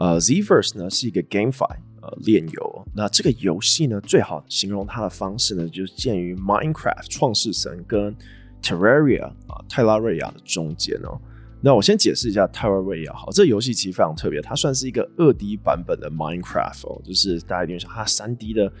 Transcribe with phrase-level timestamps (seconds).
[0.00, 2.86] 呃，Zverse 呢是一个 GameFi 呃链游。
[2.96, 8.16] 那这个游戏呢，最好形容它的方式呢，就是建于 Minecraft 创世神跟
[8.62, 11.20] Terraria 啊泰拉瑞亚的中间哦。
[11.60, 13.12] 那我先解释一下泰拉瑞亚。
[13.12, 18.72] 好，这游戏其实非常特别，它算是一个二 D 版本的 Minecraft 哦，就是大家一定想它三 D 的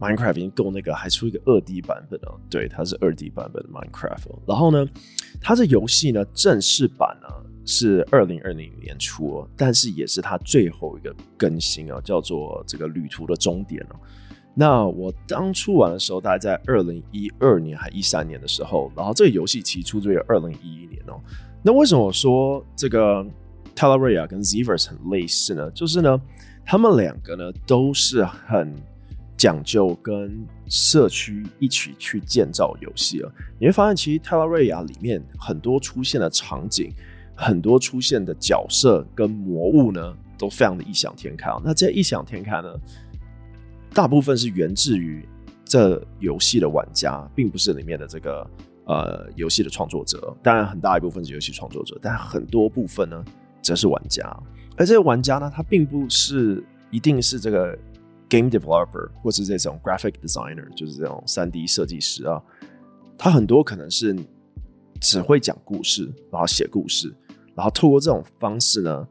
[0.00, 2.40] Minecraft 已经够那个，还出一个二 D 版本哦。
[2.50, 4.36] 对，它是二 D 版本的 Minecraft。
[4.44, 4.84] 然后呢，
[5.40, 7.28] 它这游戏呢正式版呢。
[7.66, 13.96] 是二零二零年初，但是也是它最后一个更新啊，叫做这个旅途的终点哦。
[14.54, 21.20] 那我当初玩的时候，大概在二零一二年还一三年的时候，然后这个游戏其实出自于二零一一年哦。
[21.62, 23.26] 那为什么我说这个
[23.74, 25.68] Terraria 跟 Zverse 很类似呢？
[25.72, 26.18] 就是呢，
[26.64, 28.72] 他们两个呢都是很
[29.36, 33.30] 讲究跟社区一起去建造游戏啊。
[33.58, 36.92] 你会发现，其实 Terraria 里面很多出现的场景。
[37.36, 41.50] 很多出现的角色跟魔物呢，都非常的异想天开。
[41.62, 42.74] 那这异想天开呢，
[43.92, 45.28] 大部分是源自于
[45.64, 48.50] 这游戏的玩家，并不是里面的这个
[48.86, 50.34] 呃游戏的创作者。
[50.42, 53.22] 当然，很大一部分是游戏创作者，但很多部分呢，
[53.60, 54.24] 则是玩家。
[54.78, 57.76] 而这些玩家呢，他并不是一定是这个
[58.30, 62.42] game developer 或是这种 graphic designer，就是这种三 D 设计师啊。
[63.18, 64.16] 他很多可能是
[65.00, 67.12] 只会讲故事，然后写故事。
[67.56, 69.08] 然后透过这种方式呢，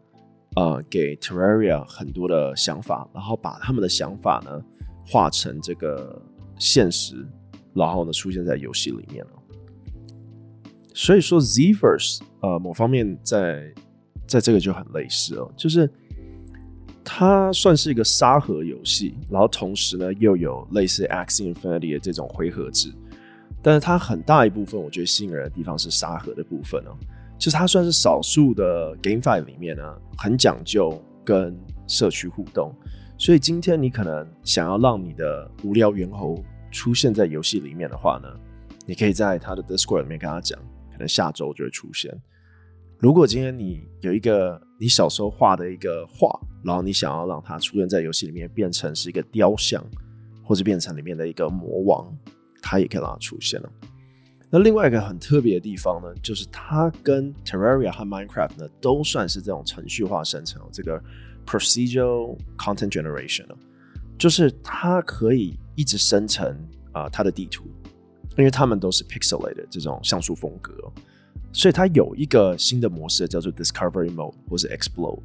[0.56, 4.63] 呃，给 Terraria 很多的想法，然后把他们的想法呢
[5.06, 6.22] 化成这个
[6.59, 7.28] 现实，
[7.73, 9.31] 然后呢出现在游戏里面了。
[10.94, 13.73] 所以说，Zverse 呃某方面在
[14.28, 15.89] 在这个就很类似哦，就是
[17.03, 22.94] 它算是一个沙盒游戏，然后同时呢又有类似 a x i Infinity 的这种回合制，
[23.61, 26.95] 但是它很大一部分我觉得吸引人的地方是沙盒的部分哦。
[27.38, 29.84] 就是它算是少数的 GameFi 里面呢，
[30.18, 31.57] 很讲究跟
[31.88, 32.73] 社区互动，
[33.18, 38.28] 所以今天你可能想要让你的无聊猿猴出现在游戏里面的话呢，
[38.85, 40.59] 你可以在他的 Discord 里面跟他讲，
[40.91, 42.12] 可能下周就会出现。
[42.97, 49.84] 如果今天你有一个你小时候画的一个画，然后你想要让它出现在游戏里面，变成是一个雕像，
[50.44, 52.17] 或者变成里面的一个魔王，
[52.62, 53.69] 它也可以让它出现了。
[54.50, 61.01] 那另外一个很特别的地方呢，就是它跟 Terraria 和 Minecraft 呢，都算是这种程序化生成，这个
[61.45, 63.45] procedural content generation
[64.17, 66.55] 就是它可以一直生成
[66.94, 67.66] 啊、它的地图，
[68.38, 70.73] 因为它们都是 pixelated 这种像素风格，
[71.51, 75.19] 所以它有一个新的模式叫做 Discovery Mode 或是 Explore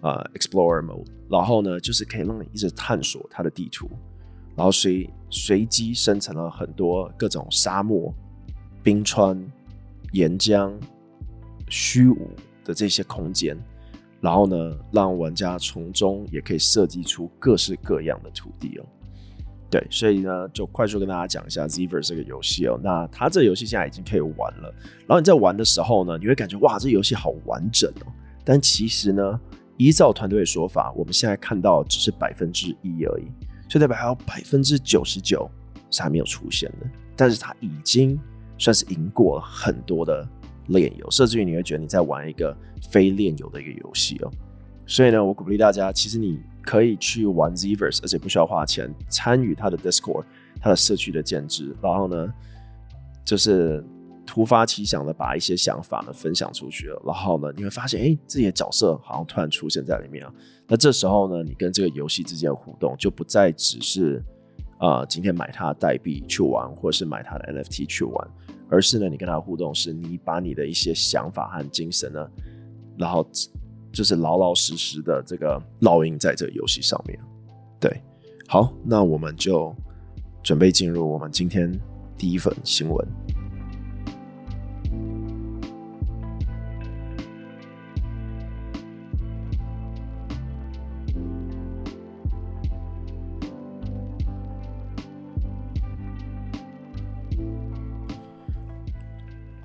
[0.00, 3.88] 啊、Explorer Mode，然后呢，就是可以让你一直探索它的地图，
[4.56, 8.12] 然后随随机生成了很多各种沙漠。
[8.82, 9.40] 冰川、
[10.12, 10.72] 岩浆、
[11.68, 12.30] 虚无
[12.64, 13.56] 的这些空间，
[14.20, 18.84] 然后呢，让玩家从中也可以设计出各式各样的土地哦。
[19.70, 22.78] 对，所以呢，就快速跟大家讲一下 Ziver 这个游戏哦。
[22.82, 24.74] 那它这个游戏现在已经可以玩了。
[25.06, 28.12] 然后你在玩的时候呢，你会感觉哇，这游戏好完整哦。
[28.44, 29.40] 但其实呢，
[29.78, 33.24] 依照团队的说法，我们现在看到只是百分之一而已，
[33.68, 35.50] 所以代表还有百分之九十九
[35.90, 36.86] 是还没有出现的。
[37.16, 38.20] 但是它已经。
[38.62, 40.24] 算是赢过很多的
[40.68, 42.56] 链游，甚至于你会觉得你在玩一个
[42.90, 44.30] 非链游的一个游戏哦。
[44.86, 50.24] 所以呢，我鼓励大家，其实你可以去玩 Zverse，而且不需要花钱，参与他的 Discord，
[50.60, 52.32] 他的社区的建制，然后呢，
[53.24, 53.84] 就是
[54.24, 60.32] 突发奇想的把一些想法呢分享出去了，然后呢，你会发现，哎，自己的角色好像突然出现在里面啊。
[60.68, 64.22] 那这时候呢，你跟这个游戏之间的互动就不再只是。
[64.78, 68.28] 啊、呃，今天买他的代币去玩，或者是买他的 NFT 去玩，
[68.72, 72.26] 而是呢，你跟他互动，是你把你的一些想法和精神呢，
[72.96, 73.28] 然后
[73.92, 77.18] 就是老老实实的这个烙印在这个游戏上面。
[77.78, 78.02] 对，
[78.48, 79.74] 好，那我们就
[80.42, 81.70] 准备进入我们今天
[82.16, 83.06] 第一份新闻。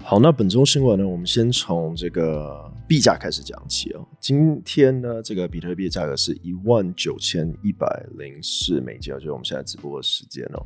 [0.10, 4.08] 好，那本周新闻呢，我们先从这个币价开始讲起哦。
[4.22, 7.86] 今天呢，这个比特币的价格是一万九千一百
[8.18, 10.66] 零四美金，就是我们现在直播的时间哦。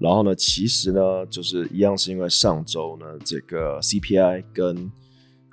[0.00, 4.90] 然后呢，其实呢，就是一样是因为上周呢，这个 CPI 跟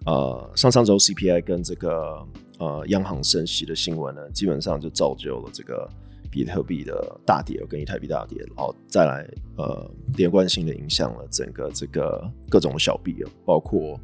[0.08, 2.28] 呃上上周 CPI 跟这个
[2.58, 5.88] 呃央行升息的新闻呢，基本上就造就了这个
[6.30, 9.28] 比特币的大跌，跟以太币大跌，然后再来
[9.58, 14.00] 呃连贯性的影响了整个这个各种小币啊，包括。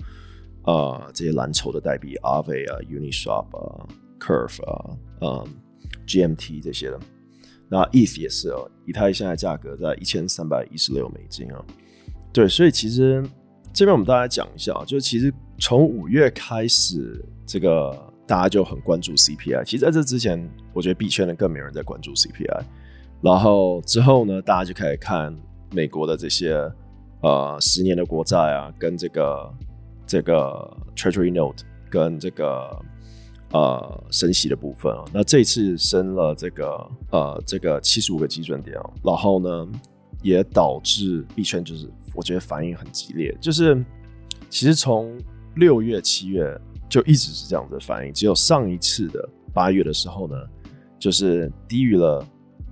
[0.67, 3.87] 啊，这些蓝筹的代币 a v e 啊，Uniswap 啊
[4.19, 5.47] ，Curve 啊，嗯
[6.07, 6.99] ，GMT 这些的，
[7.69, 11.63] 那 ETH 也是哦，以太现在价格在一千三百一十六美金啊。
[12.33, 13.23] 对，所以其实
[13.71, 19.63] 这边我们大家讲一下，就其实从五月开始，这个大家就很关注 CPI。
[19.63, 22.61] 其实在这之前，我觉得币圈的更没有人在关注 CPI。
[23.21, 25.35] 然后之后呢，大家就开始看
[25.71, 26.53] 美国的这些
[27.21, 29.53] 呃十年的国债啊，跟这个。
[30.07, 32.79] 这个 Treasury Note 跟这个
[33.51, 39.67] 呃升息的部分啊，那这次升了这个呃这个七十五个基准点啊，然后呢
[40.21, 43.83] 也导致币圈就是我觉得反应很激烈，就是
[44.47, 45.17] 其实从
[45.55, 46.55] 六月七月
[46.87, 50.35] 就一直是这样子的反应，只有上一次的八月的时候呢，
[50.99, 52.25] 就是低于了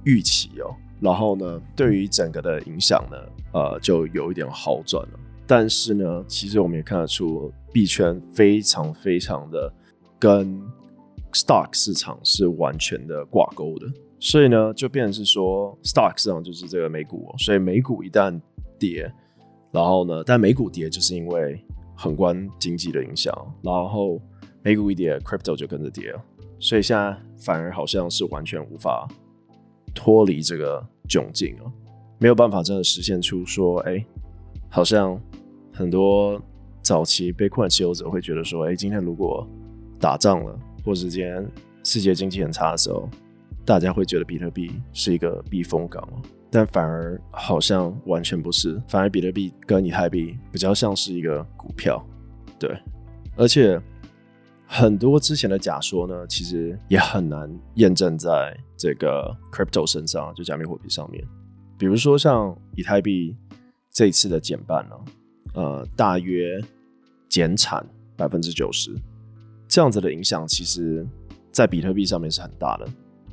[0.03, 3.17] 预期哦，然后呢对于整个的影响呢，
[3.53, 5.19] 呃就有一点好转了。
[5.45, 9.71] 但是呢，其实我们也看得出，币圈非常非常的
[10.17, 10.61] 跟
[11.33, 13.87] stock 市场是完全的挂钩的，
[14.19, 18.39] 所以呢，就变成是说，stock 市场就是这个美股，所以美股一旦
[18.79, 19.11] 跌，
[19.71, 21.61] 然后呢，但美股跌就是因为
[21.95, 24.19] 宏观经济的影响，然后
[24.61, 26.23] 美股一跌，crypto 就跟着跌了，
[26.59, 29.07] 所以现在反而好像是完全无法
[29.93, 31.71] 脱离这个窘境啊，
[32.19, 34.03] 没有办法真的实现出说，哎。
[34.75, 35.21] 好像
[35.71, 36.41] 很多
[36.81, 39.47] 早期被困持有者会觉得说：“哎，今天如果
[39.99, 41.47] 打仗了，或是今天
[41.83, 43.07] 世界经济很差的时候，
[43.63, 46.03] 大家会觉得比特币是一个避风港。”
[46.53, 52.01] 但反而好像完全不是，反而比特币跟以太币比较像是一个股票。
[52.59, 52.77] 对，
[53.35, 53.81] 而且
[54.67, 61.21] 很多之前的假说呢，其实也很难验证在这个 Crypto 身上，就加密货币上面。
[61.77, 63.35] 比如说像以太币。
[63.95, 64.95] 这一次的减半呢，
[65.53, 66.59] 呃，大约
[67.29, 67.85] 减产
[68.17, 68.91] 百分之九十，
[69.67, 71.07] 这样子的影响，其实，
[71.51, 72.87] 在比特币上面是很大的。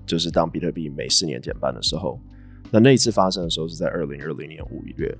[0.05, 2.21] 就是当比特币每四年减半的时候，
[2.71, 5.13] 那那一次发生的时候是在二零二零年五月，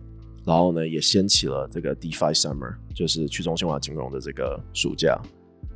[0.45, 5.21] 然后呢，也掀起了这个 DeFi Summer，就是去中心化金融的这个暑假，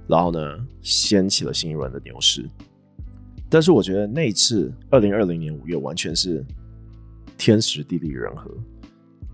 [0.06, 0.40] 然后呢，
[0.82, 2.48] 掀起了新一轮的牛市。
[3.50, 6.44] 但是我觉得那一次二零二零年五月完全是
[7.36, 8.50] 天时地利人和。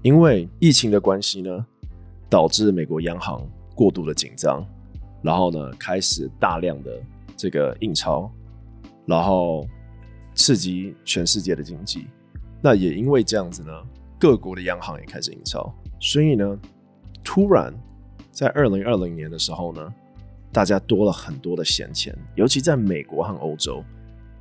[0.03, 1.67] 因为疫情的关系呢，
[2.31, 4.67] 导致美国央行过度的紧张，
[5.23, 7.03] 然后呢，开始大量的
[7.37, 8.33] 这个印钞，
[9.05, 9.67] 然后
[10.35, 12.07] 刺激全世界的经济。
[12.63, 13.73] 那也因为这样子呢，
[14.19, 16.59] 各国的央行也开始印钞，所以呢，
[17.25, 17.75] 突然
[18.31, 19.95] 在二零二零年的时候呢，
[20.53, 23.83] 大家多了很多的闲钱，尤其在美国和欧洲，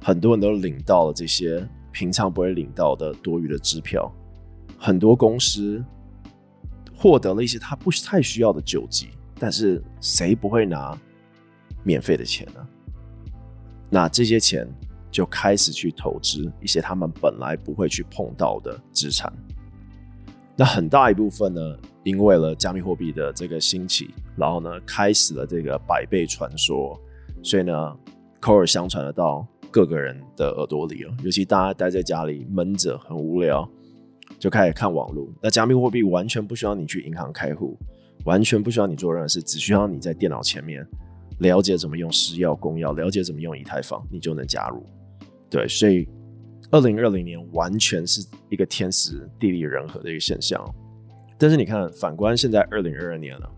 [0.02, 4.12] 很多人都领到了这些平常不会领到的多余的支票。
[4.78, 5.84] 很多公司
[6.96, 10.98] 获得了一些他不太需要的救济，但是谁不会拿
[11.84, 12.68] 免费的钱呢？
[13.90, 14.68] 那这些钱
[15.12, 19.32] 就开始去投资一些他们本来不会去碰到的资产。
[20.56, 21.62] 那很大一部分呢，
[22.04, 27.00] 因为了加密货币的这个兴起，然后呢，开始了这个百倍传说，
[27.42, 27.98] 所以呢，
[28.40, 31.16] 口耳相传的到各个人的耳朵里了。
[31.24, 33.68] 尤其大家待在家里闷着，很无聊。
[34.38, 37.78] 就开始看网络，那加密货币完全不需要你去银行开户，
[38.26, 40.86] 完全不需要你做任何事，只需要你在电脑前面
[41.40, 44.86] 了解怎么用私钥公钥，了解怎么用以太坊，你就能加入。
[45.50, 46.08] 对，所以
[46.72, 50.64] 二零二零年完全是一个天时地利人和的一个现象。
[51.38, 53.50] 但是你看，反观现在二零二二年了，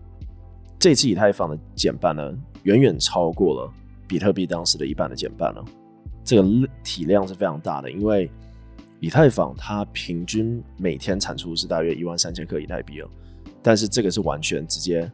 [0.78, 2.32] 这次以太坊的减半呢，
[2.62, 3.72] 远远超过了
[4.06, 5.64] 比特币当时的一半的减半了，
[6.24, 6.48] 这个
[6.82, 8.30] 体量是非常大的，因为。
[9.04, 13.10] 以太坊它平均每天产出是大约一万三千颗以太币哦，
[13.60, 15.10] 但是这个是完全直接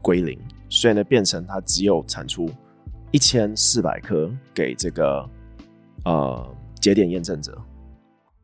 [0.00, 0.40] 归零，
[0.70, 2.48] 所以呢，变成它只有产出
[3.10, 5.28] 一千四百颗给这个
[6.06, 7.54] 呃节点验证者。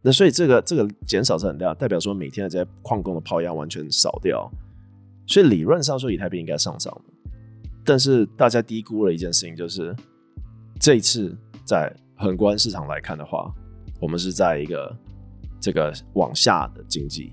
[0.02, 4.50] 那所以这个这个减少是很大，代表说每天的这些矿工的抛压完全少掉，
[5.26, 7.30] 所以理论上说以太币应该上涨的，
[7.84, 9.96] 但是大家低估了一件事情，就是
[10.78, 13.50] 这一次在宏观市场来看的话。
[14.00, 14.96] 我们是在一个
[15.60, 17.32] 这个往下的经济，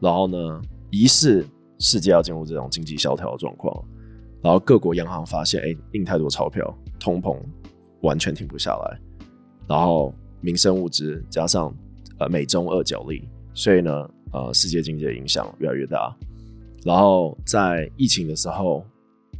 [0.00, 0.60] 然后呢，
[0.90, 1.46] 疑似
[1.78, 3.72] 世界要进入这种经济萧条的状况，
[4.42, 7.38] 然后各国央行发现，哎，印太多钞票，通膨
[8.00, 9.00] 完全停不下来，
[9.70, 11.72] 然后民生物资加上
[12.18, 16.12] 呃美中二角力，所以呢，呃，世界经济的影响越来越大。
[16.84, 18.84] 然后在疫情的时候，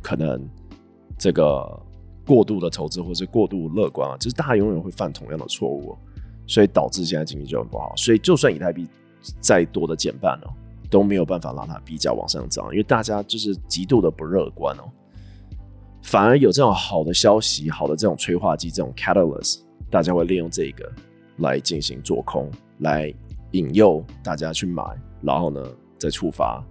[0.00, 0.48] 可能
[1.18, 1.68] 这个
[2.24, 5.98] 过度的投资或是过度乐观啊，就是大家永远会犯同样的错误，
[6.46, 7.92] 所以导致现在经济就很不好。
[7.96, 8.86] 所以就算以太币
[9.40, 10.54] 再多的减半哦。
[10.90, 14.90] 都没有办法让它币价往上涨，因为大家就是极度的不乐观哦。
[16.02, 19.60] 反而有这种好的消息、好的这种催化剂、这种 catalyst，
[19.90, 20.90] 大家会利用这个
[21.38, 23.12] 来进行做空，来
[23.50, 24.82] 引诱大家去买，
[25.20, 25.60] 然后呢
[25.98, 26.62] 再触发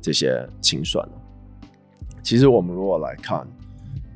[0.00, 1.08] 这些清算。
[2.22, 3.46] 其实我们如果来看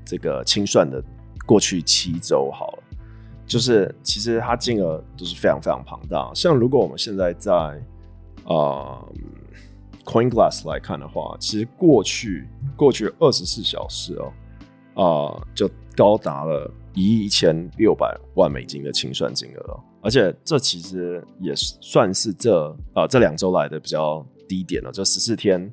[0.05, 1.02] 这个清算的
[1.47, 2.83] 过去七周，好了，
[3.47, 6.31] 就是其实它金额都是非常非常庞大。
[6.35, 7.52] 像如果我们现在在
[8.45, 9.05] 啊。
[10.02, 14.19] CoinGlass 来看的话，其实过去过去二十四小时
[14.95, 25.73] 哦，啊、就高达了一亿一千六百万美金的清算金额哦，而且这其实也算是这呃这两周来的比较低点了，这十四天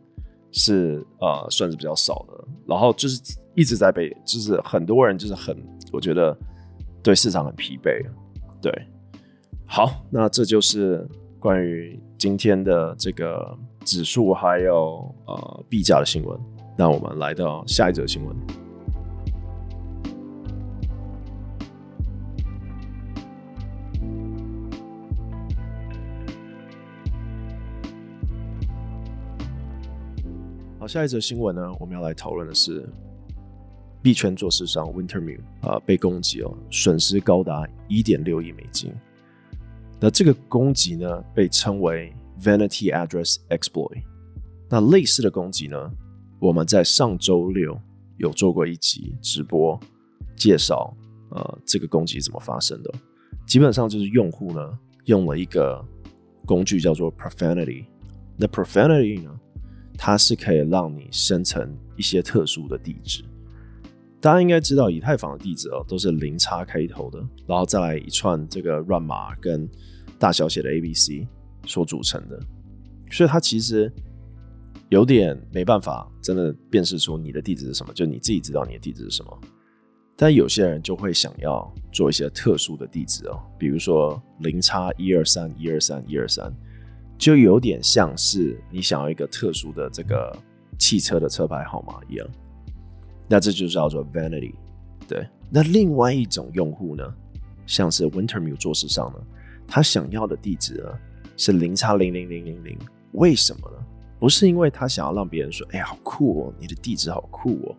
[0.51, 3.21] 是呃算是比较少的，然后就是
[3.55, 5.57] 一直在被，就是很多人就是很，
[5.91, 6.37] 我觉得
[7.01, 8.05] 对市场很疲惫，
[8.61, 8.71] 对，
[9.65, 11.07] 好，那这就是
[11.39, 13.57] 关于今天的这个。
[13.87, 16.37] 指数还有呃币价的新闻，
[16.77, 18.35] 那我们来到下一则新闻。
[30.87, 32.87] 下一则新闻呢，我们要来讨论的是
[34.01, 38.93] 币圈做市商 Wintermute 啊被攻击哦，损失高达一点六亿美金。
[39.99, 44.03] 那这个攻击呢，被称为 Vanity Address Exploit，
[44.69, 45.91] 那类似的攻击呢，
[46.39, 47.77] 我们在上周六
[48.17, 49.79] 有做过一集直播
[50.35, 50.95] 介绍，
[51.31, 52.93] 呃，这个攻击怎么发生的？
[53.45, 55.83] 基本上就是用户呢用了一个
[56.45, 57.85] 工具叫做 Profanity，
[58.37, 59.37] 那 Profanity 呢，
[59.97, 63.23] 它是可以让你生成一些特殊的地址。
[64.21, 69.67] 大家应该知道，以太坊的地址哦都是零叉开头的，然后再来一串这个乱码跟
[70.19, 71.27] 大小写的 ABC。
[71.65, 72.39] 所组成的，
[73.11, 73.91] 所以它其实
[74.87, 79.37] 有点没办法真的辨识出你的地址是什么，就你自己知道你的地址是什么。
[80.15, 86.49] 但有些人就会想要做一些特殊的地址哦，比如说零叉一二三一二三一二三，
[87.17, 90.37] 就有点像是你想要一个特殊的这个
[90.77, 92.27] 汽车的车牌号码一样。
[93.27, 94.53] 那这就叫做 vanity。
[95.07, 97.03] 对，那另外一种用户呢，
[97.65, 99.19] 像是 Wintermute 做市商呢，
[99.67, 100.89] 他想要的地址呢，
[101.35, 102.77] 是零叉零零零零零，
[103.13, 103.77] 为什么呢？
[104.19, 107.75] 不是因为他想要让别人说，哎呀，好酷哦，你的地址好酷哦，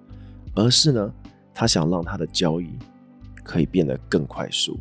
[0.54, 1.12] 而是呢，
[1.52, 2.68] 他想让他的交易
[3.42, 4.78] 可以变得更快速。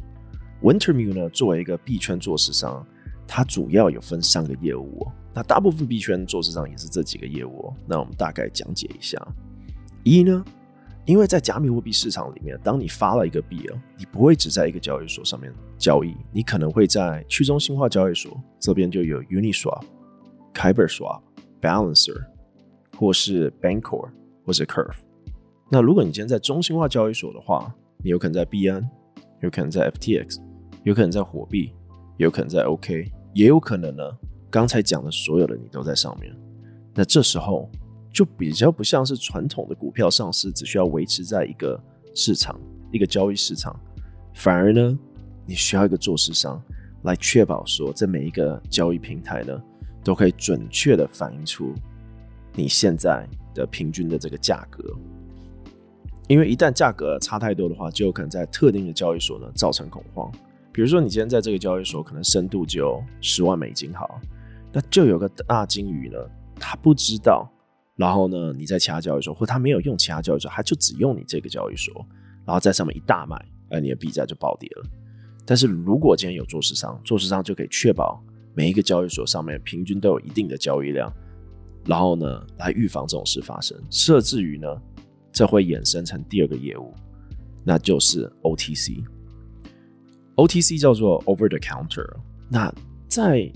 [0.62, 2.86] Wintermute 呢，作为一个币圈做市商，
[3.28, 5.12] 它主要有分三个业务哦。
[5.34, 7.74] 那大部分币圈做市场也是这几个业务哦。
[7.86, 9.22] 那我们大概讲解一下。
[10.04, 10.44] 一呢，
[11.06, 19.84] 因为在加密货币市场里面，当你发了一个币啊，你不会只在一个交易所上面交易，你可能会在去中心化交易所这边就有 Uniswap、
[20.54, 21.22] Kyberswap、
[21.62, 22.26] Balancer，
[22.98, 24.10] 或是 Bancor
[24.46, 24.96] 或是 Curve。
[25.70, 28.90] 那如果你今天在中心化交易所的话，你有可能在币安，
[29.42, 30.42] 有可能在 FTX，
[30.84, 31.74] 有可能在火币，
[32.16, 34.04] 有可能在 OK，也有可能呢，
[34.50, 36.36] 刚才讲的所有的你都在上面。
[36.94, 37.70] 那这时候。
[38.10, 41.80] 就比较不像是传统的股票上市，只需要维持在一个
[42.16, 42.60] 市场、
[42.92, 43.80] 一个交易市场，
[44.34, 44.98] 反而呢，
[45.46, 46.60] 你需要一个做市商
[47.04, 49.62] 来确保说，这每一个交易平台呢，
[50.04, 51.76] 都可以准确的反映出
[52.56, 54.84] 你现在的平均的这个价格。
[56.28, 60.32] 因为一旦价格差太多的话，就有可能在特定的交易所呢造成恐慌。
[60.78, 64.22] 比如说，你今天在这个交易所可能深度只有十万美金，好，
[64.72, 66.20] 那就有个大鲸鱼呢，
[66.60, 67.52] 他不知道。
[67.96, 72.06] 然后呢，你在其他交易所，或他没有用其他交易所，他就只用你这个交易所，
[72.46, 74.88] 然后在上面一大买，而你的币价就暴跌了。
[75.48, 81.12] 但是如果今天有做市商，做市商就可以确保每一个交易所上面平均都有一定的交易量，
[81.86, 83.76] 然后呢，来预防这种事发生。
[83.90, 84.68] 设置于呢，
[85.32, 86.94] 这会衍生成第二个业务，
[87.64, 89.04] 那就是 OTC。
[90.38, 92.08] OTC 叫做 Over the Counter。
[92.50, 92.74] 那
[93.08, 93.52] 在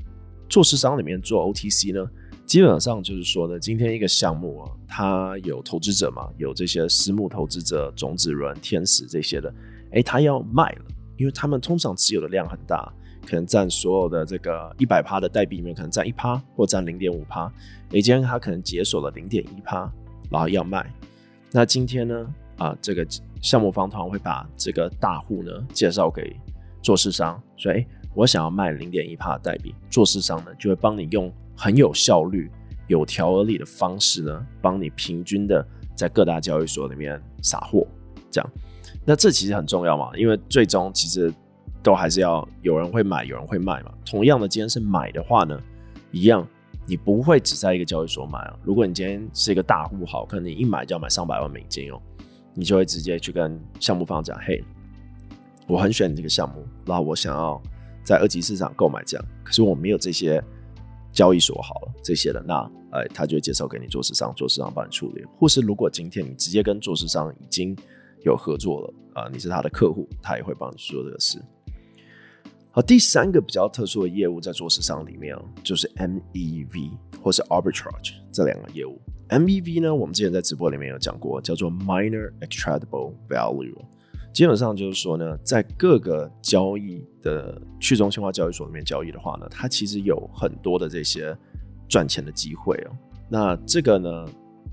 [0.50, 2.10] 做市商里面做 OTC 呢？
[2.46, 9.54] 基本上就是说呢，今天一个项目啊，它有投资者嘛，有这些私募投资者、种子轮、天使这些的，
[9.92, 10.86] 哎、他要卖了，
[11.18, 12.92] 因为他们通常持有的量很大，
[13.26, 17.46] 可能占所有的这个一百趴的代币里面，可能占一趴或占零点五趴。
[17.92, 19.90] 哎，今天他可能解锁了零点一趴，
[20.30, 20.94] 然后要卖，
[21.52, 23.08] 那今天呢，啊，这个
[23.42, 26.36] 项目方团会把这个大户呢介绍给
[26.82, 32.50] 做市商，所以我想要卖零点一趴的代币，做市商呢就会帮你用很有效率、
[32.88, 37.88] 有条理的方式呢，帮你平均的在各大交易所里面撒货，
[38.30, 38.50] 这样。
[39.06, 41.34] 那这其实很重要嘛，因为最终其实
[41.82, 43.92] 都还是要有人会买，有人会卖嘛。
[44.06, 45.60] 同样的，今天是买的话呢，
[46.12, 46.48] 一样。
[46.88, 48.58] 你不会只在一个交易所买啊！
[48.64, 52.02] 如果你今天是一个大户，好，可能你一买就要买上百万美金哦，
[52.56, 54.62] 你就会直接去跟项目方讲：“嘿，
[55.68, 57.62] 我很喜欢你这个项目，然后我想要
[58.04, 60.44] 在二级市场购买这样，可是我没有这些
[61.12, 65.24] 交易所好了这些的，那哎，他就介绍给你做市商，做市商帮你处理。
[65.38, 67.76] 或是如果今天你直接跟做市商已经
[68.24, 71.42] 有合作了啊，你是他的客户，他也会帮你去做这个事。”
[72.74, 78.98] 好，第三个比较特殊的业务在做市商里面啊就是 MEV 或是 Arbitrage 这两个业务。
[79.28, 83.76] MEV 呢，我们之前在直播里面有讲过，叫做 Minor Extradable Value。
[84.34, 91.38] 基本上就是说呢，在各个交易的去中心化交易所里面交易的话呢，它其实有很多的这些
[91.90, 92.92] 赚钱的机会哦。
[93.30, 94.26] 那这个呢，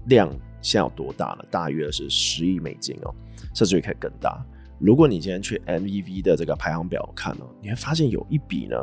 [0.07, 0.31] 量
[0.63, 1.45] 现在有多大呢？
[1.51, 3.15] 大约是十亿美金哦，
[3.55, 4.45] 甚至于可以更大。
[4.79, 8.77] 如果你今天去 MEV 的这个排行表看哦，你会发现有一笔呢，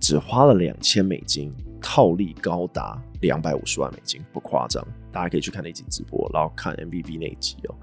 [0.00, 4.84] 只花了两千美金，套利高达两百五十万美金，不夸张。
[5.12, 7.76] 大家可以去看那集直播，然后看 MEV 那一集哦。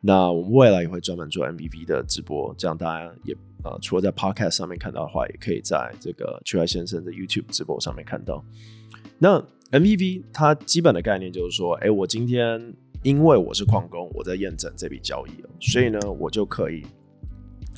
[0.00, 8.44] 那我们未来也会专门做 MEV 的直播，这样大家也呃，除了在 Podcast 上面看到的话，也可以在这个区块先生的 YouTube 直播上面看到。
[9.18, 9.38] 那
[9.70, 12.74] MEV 它基本的概念就是说，哎，我今天。
[13.02, 16.84] 因为我是矿工，我在验证这笔交易，所以呢，我就可以，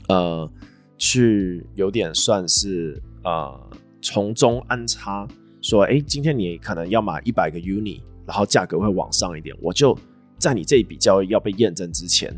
[0.09, 0.51] 呃，
[0.99, 5.25] 去有点算是呃从中安插，
[5.61, 9.97] 说，哎，今天你可能要买一百个 uni，然后价格会往上一点，我就
[10.43, 12.29] 在你这一笔交易要被验证之前，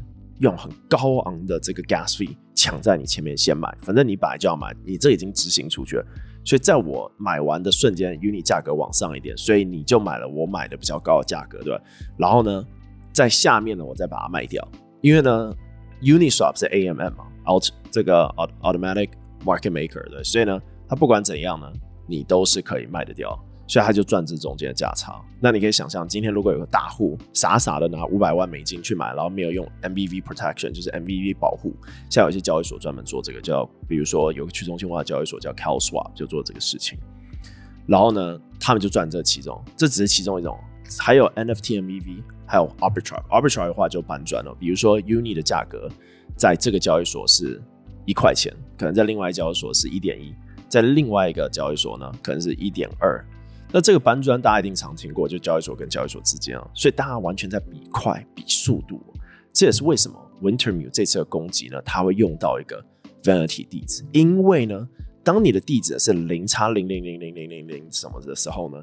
[0.41, 6.05] 用很高昂的这个 gas fee 抢在你前面先买，反正你本来就要买，你这已经执行出去了，
[6.45, 11.83] 所以在我买完的瞬间，uni 价格往上一点，所以你就买了我买的比较高的价格，对吧？
[12.19, 12.63] 然后呢，
[13.11, 14.63] 在下面呢，我再把它卖掉，
[15.01, 15.57] 因为呢
[16.03, 18.27] ，Uniswap 是 AMM 嘛，out 这个
[18.61, 19.13] automatic
[19.47, 21.73] market maker 的，所以呢，它不管怎样呢，
[22.07, 23.35] 你都是可以卖得掉，
[23.67, 25.21] 所以他就赚这中间的价差。
[25.41, 31.75] 那你可以想象，今天如果有个大户傻傻的拿五百万美金去买，然后没有用 MEV protection，就是 MVV 保护，
[32.11, 36.99] 像有些交易所专门做这个，叫比如说有个去中心化的交易所叫 CalSwap，就做这个事情，
[37.87, 40.59] 然后呢，他们就赚这其中，这只是其中一种。
[40.99, 44.55] 还有 NFT MEV，还有 Arbitrage，Arbitrage 的话就搬转了。
[44.61, 45.89] 比如说 Uni 的价格
[46.37, 47.61] 在这个交易所是
[48.05, 50.35] 一块钱，可能在另外一交易所是一点一，
[50.69, 53.25] 在另外一个交易所呢可能是一点二。
[53.75, 59.01] 那这个搬砖大家一定常听过，就交易所跟交易所之间啊，所以大家完全在比快、比速度。
[59.53, 62.81] 这也是为什么 Wintermute 这次的攻击呢，它会用到一个
[63.25, 64.89] Vanity 地址，因为呢，
[65.25, 68.81] 当你的地址是零叉零零零零零零零什么的时候呢，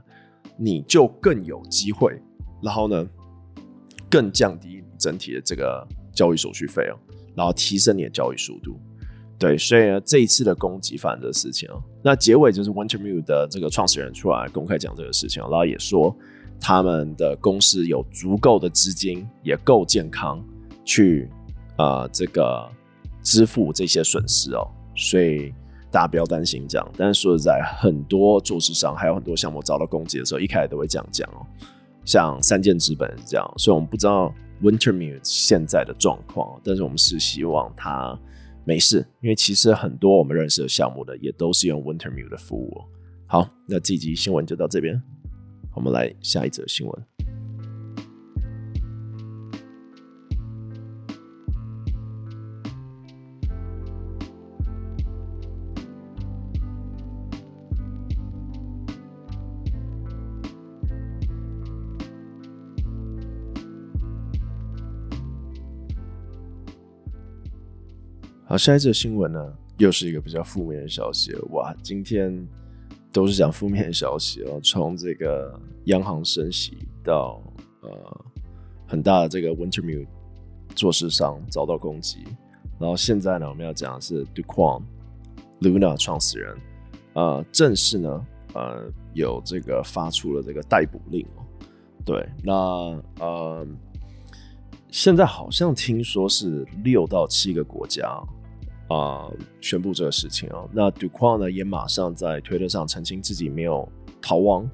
[0.58, 2.22] 你就更有机会，
[2.62, 3.10] 然后呢，
[4.10, 7.00] 更降低整体的这个交易手续费哦，
[7.34, 8.78] 然后提升你的交易速度。
[9.42, 16.16] 对，所以呢，这一次的攻击犯的事情哦，那结尾就是 Wintermute 的这个创始人出来公开讲这个事情，然后也说
[16.60, 20.40] 他们的公司有足够的资金，也够健康
[20.86, 21.28] 去
[21.78, 22.70] 呃这个
[23.24, 25.52] 支付这些损失哦，所以。
[25.94, 31.46] 大家不要担心这样，但是说实在，很多做市商还有很多项目遭到攻击的时候，一开始都会这样讲哦。
[32.06, 38.18] 像三箭资本是这样，所以我们不知道 Wintermute 现在的状况，但是我们是希望他
[38.64, 42.82] 没事，因为其实很多我们认识的项目的也都是用 Wintermute 的服务。
[43.28, 45.02] 好，那这集新闻就到这边，
[45.76, 47.06] 我们来下一则新闻。
[68.52, 71.34] 好，下一则新闻呢，又是一个比较负面的消息。
[71.52, 72.46] 哇，今天
[73.10, 77.42] 都是讲负面的消息哦，从这个央行升息到
[77.80, 78.26] 呃
[78.86, 80.06] 很大的这个 Wintermute
[80.76, 82.26] 做市商遭到攻击，
[82.78, 84.84] 然后现在呢，我们要讲的是 Dukwon
[85.62, 86.58] Luna 创始人，
[87.14, 91.64] 呃，正式呢，呃，有这个发出了这个逮捕令哦。
[92.04, 92.54] 对，那
[93.22, 93.66] 呃，
[94.90, 98.22] 现在好像听说是六到七个国家。
[98.92, 103.88] 啊、宣布这个事情啊，那 Do Kwon 呢也马上在推特上澄清自己没有
[104.22, 104.70] 逃亡，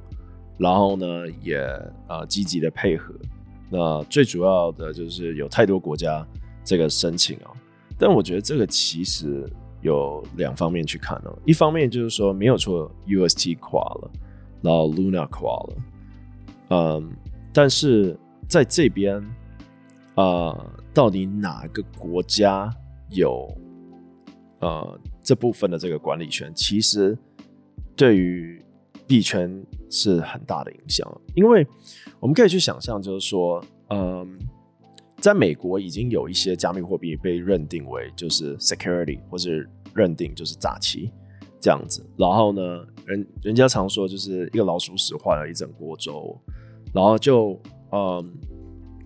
[0.57, 1.05] 然后呢
[1.41, 1.57] 也
[2.07, 3.13] 呃积极的配合
[3.69, 6.25] 那最主要的就是有太多国家
[6.63, 7.51] 这个申请啊。
[7.99, 9.45] 但我觉得这个其实
[9.81, 11.37] 有两方面去看哦。
[11.45, 14.11] 一方面就是说没有错，UST 垮了，
[14.61, 15.75] 然后 Luna 垮了，
[16.69, 17.11] 嗯，
[17.51, 19.21] 但是在这边
[20.15, 20.57] 啊、
[20.93, 22.73] 到底哪个国家
[23.09, 23.47] 有
[24.59, 27.17] 呃这部分的这个管理权，其实
[27.95, 28.61] 对于
[29.07, 31.65] 币圈是很大的影响，因为
[32.19, 34.37] 我们可以去想象，就是说，嗯，
[35.17, 41.11] 在美国已经有一些加密货币被认定为就是 security，或是认定就是诈欺
[41.59, 42.05] 这样子。
[42.17, 42.61] 然后呢，
[43.05, 46.37] 人人家常说就是一个老鼠屎坏了一整锅粥。
[46.93, 47.59] 然后就，
[47.91, 48.33] 嗯，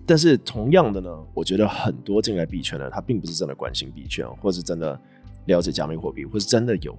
[0.06, 5.00] 但是同样的呢，我觉得很多进来币圈的他并不是真的关心币圈，或是真的
[5.46, 6.96] 了解加密货币，或是真的有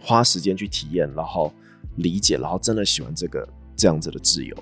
[0.00, 1.52] 花时间去体验，然后。
[2.00, 4.54] 理解，然后真的喜欢这个这样子的自由，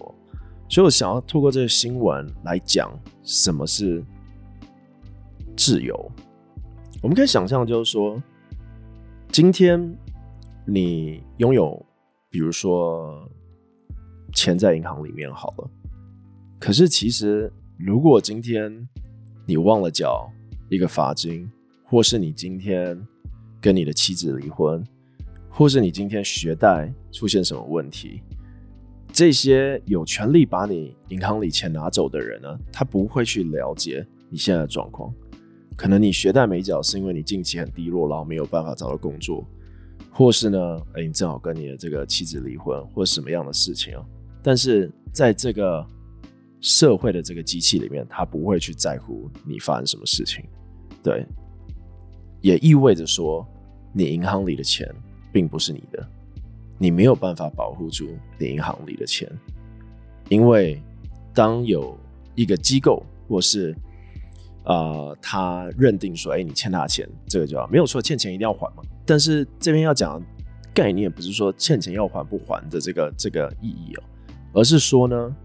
[0.69, 4.05] 所以我想要透过这个新闻来讲什么是
[5.57, 6.13] 自由。
[7.03, 8.23] 我们可以想象，就是说，
[9.33, 9.99] 今天
[10.65, 11.85] 你拥有，
[12.31, 13.29] 比如说
[14.33, 15.69] 钱在银行里面好了，
[16.61, 18.89] 可是其实如果今天
[19.45, 20.31] 你忘了缴
[20.71, 21.51] 一个罚金，
[21.85, 23.01] 或是你今天
[23.61, 24.85] 跟你的妻子离婚。
[25.57, 28.21] 或是你今天学贷出现什么问题，
[29.13, 35.15] 这些有权利把你银行里钱拿走的人呢，他不会去了解你现在的状况。
[35.77, 39.47] 可能你学贷没缴，是因为你近期很低落，然后没有办法找到工作，
[40.11, 44.05] 或是呢，哎、你正好跟你的这个妻子离婚，或什么样的事情啊？
[44.43, 45.87] 但是在这个
[46.61, 50.45] 社会的这个机器里面，他不会去在乎你发生什么事情。
[51.01, 51.25] 对，
[52.45, 53.45] 也意味着说，
[53.93, 54.87] 你银行里的钱。
[55.35, 56.09] 并不是你的，
[56.79, 58.07] 你没有办法保护住
[58.39, 59.29] 你银行里的钱，
[60.29, 60.81] 因为
[61.35, 61.99] 当有
[62.37, 63.75] 一个机构或是
[64.63, 68.83] 呃，他认定说，哎、你欠他钱，这个就要没有错，欠钱一定要还嘛。
[69.05, 70.23] 但是这边要讲
[70.73, 74.03] 概念不是说欠钱要还不还的这个这个意义哦，
[74.53, 75.37] 而是说呢，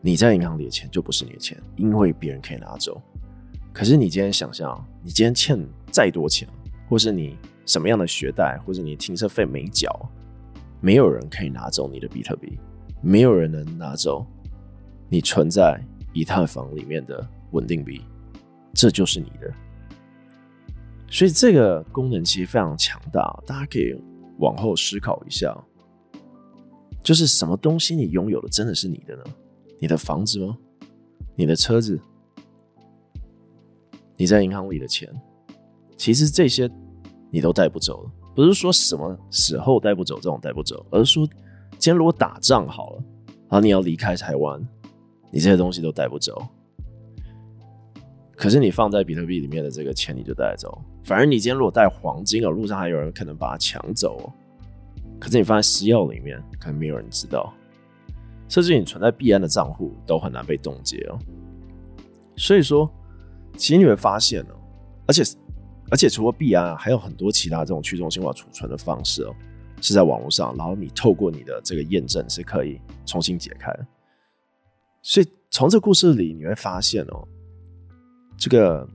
[0.00, 3.00] 你在银行里的钱就不是你的钱，因为别人可以拿走。
[3.72, 5.56] 可是你今天想象，你今天欠
[5.94, 6.48] 再多钱，
[6.90, 7.38] 或是你。
[7.66, 9.88] 什么样的学贷，或者你停车费没缴，
[10.82, 12.58] 没有人可以拿走你的比特币，
[13.00, 14.26] 没有人能拿走
[15.08, 18.02] 你存在以太坊里面的稳定币，
[18.74, 19.50] 这就是你的。
[21.08, 23.98] 所以这个功能其实非常强大，大家可以
[24.40, 25.56] 往后思考一下，
[27.02, 29.24] 就是什么东西你拥有的真的是你的呢？
[29.80, 30.54] 你的房子吗？
[31.34, 31.98] 你的车子？
[34.18, 35.08] 你在银行里的钱？
[35.96, 36.70] 其实这些。
[37.30, 44.64] 你都带不走，不是说什么时候带不走这种带不走，而是说今天如果打仗好了，然后你要离开台湾，
[45.32, 46.46] 你这些东西都带不走。
[48.36, 54.32] 可是你放在比特币里面的这个钱你就带走，反而你今天如果带黄金，路上还有人可能把它抢走。
[55.18, 57.52] 可是你放在私钥里面，可能没有人知道，
[58.48, 61.18] 甚至你存在币安的账户都很难被冻结哦。
[62.36, 62.88] 所以说，
[63.56, 64.54] 其实你会发现哦，
[65.08, 65.24] 而且。
[65.90, 69.34] 而且除了币安，还有很多其他这种去中心化储存的方式哦，
[69.80, 73.70] 是在网络上，然后你透过你的这个验证是可以重新解开。
[75.02, 77.28] 所以从这故事里你会发现哦，
[78.38, 78.88] 这个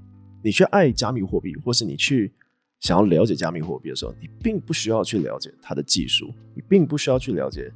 [0.43, 2.33] 你去爱加密货币，或是你去
[2.79, 7.71] 想要了解加密货币的时候，你并不需要去了解它的技术，你并不需要去了解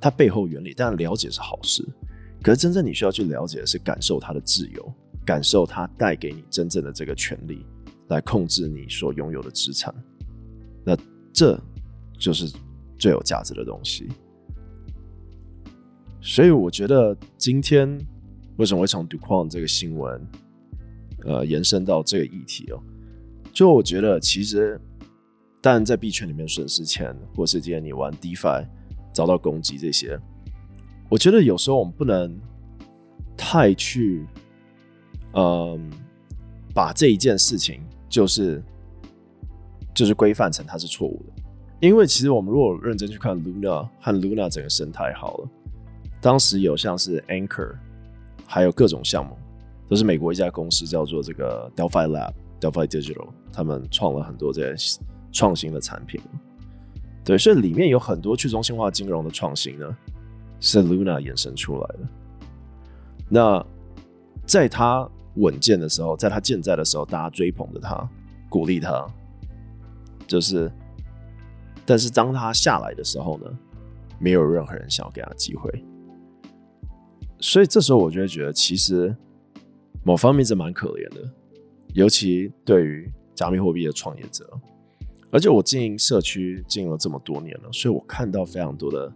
[0.00, 1.86] 它背后原理，但了解是好事。
[2.42, 4.92] 可是真正你需要去了解的是感受它的自由，
[5.24, 7.64] 感受它带给你真正的这个权利。
[8.08, 9.94] 来控制你所拥有的资产，
[10.84, 10.96] 那
[11.32, 11.60] 这
[12.18, 12.50] 就是
[12.98, 14.08] 最有价值的东西。
[16.20, 17.98] 所以我觉得今天
[18.56, 20.26] 为什么会从 Do Kwon 这个新闻，
[21.24, 22.82] 呃，延伸到这个议题哦？
[23.52, 24.80] 就我觉得其实，
[25.60, 28.66] 当然在币圈里面损失钱，或是今天你玩 DeFi
[29.12, 30.18] 遭到攻击这些，
[31.08, 32.36] 我觉得有时候我们不能
[33.36, 34.26] 太去，
[35.34, 35.90] 嗯、
[36.74, 37.80] 把这一件事情。
[38.08, 38.62] 就是
[39.94, 41.42] 就是规范成它是错误的，
[41.80, 45.48] 因为其实我们如果认真去看 Luna 和 Luna 整个生态好了，
[46.20, 47.74] 当时有像是 Anchor，
[48.46, 49.36] 还有各种项目，
[49.88, 55.00] 都是美国一家公司叫做这个 Delphi Lab、Delphi Digital，他们创了很多这些
[55.32, 56.20] 创新的产品。
[57.24, 59.96] 对，所以里面有很多去中心化金融的创新呢，
[60.60, 61.98] 是 Luna 衍生出来的。
[63.28, 63.66] 那
[64.46, 68.08] 在它稳健的时候，在他健在的时候，大家追捧着他，
[68.48, 69.06] 鼓励他，
[70.26, 70.70] 就是，
[71.84, 73.46] 但是当他下来的时候呢，
[74.18, 75.84] 没有任何人想要给他机会。
[77.38, 79.14] 所以这时候我就会觉得，其实
[80.02, 81.30] 某方面是蛮可怜的，
[81.94, 84.48] 尤其对于加密货币的创业者。
[85.30, 89.12] 而且我经营社区经营了这么多年了，所以我看到非常多的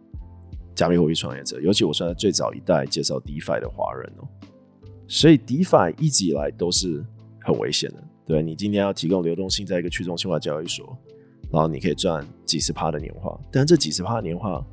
[0.74, 4.28] 加密货币创业者，尤其我算在最早一代介绍 DeFi 的华人哦。
[5.10, 7.04] 所以 DeFi 一直以来都是
[7.40, 7.96] 很危险的。
[8.24, 10.96] 对，你今天要提供流动性在一个去中心化交易所，
[11.50, 14.64] 然后你可以赚几十趴的年化，但这几十趴的年化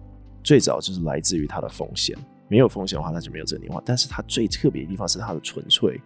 [0.44, 2.16] 最早就是来自于它的风险。
[2.50, 3.82] 没有风险的话，它就没有这个年化。
[3.84, 6.00] 但是它最特别的地方是它的纯粹。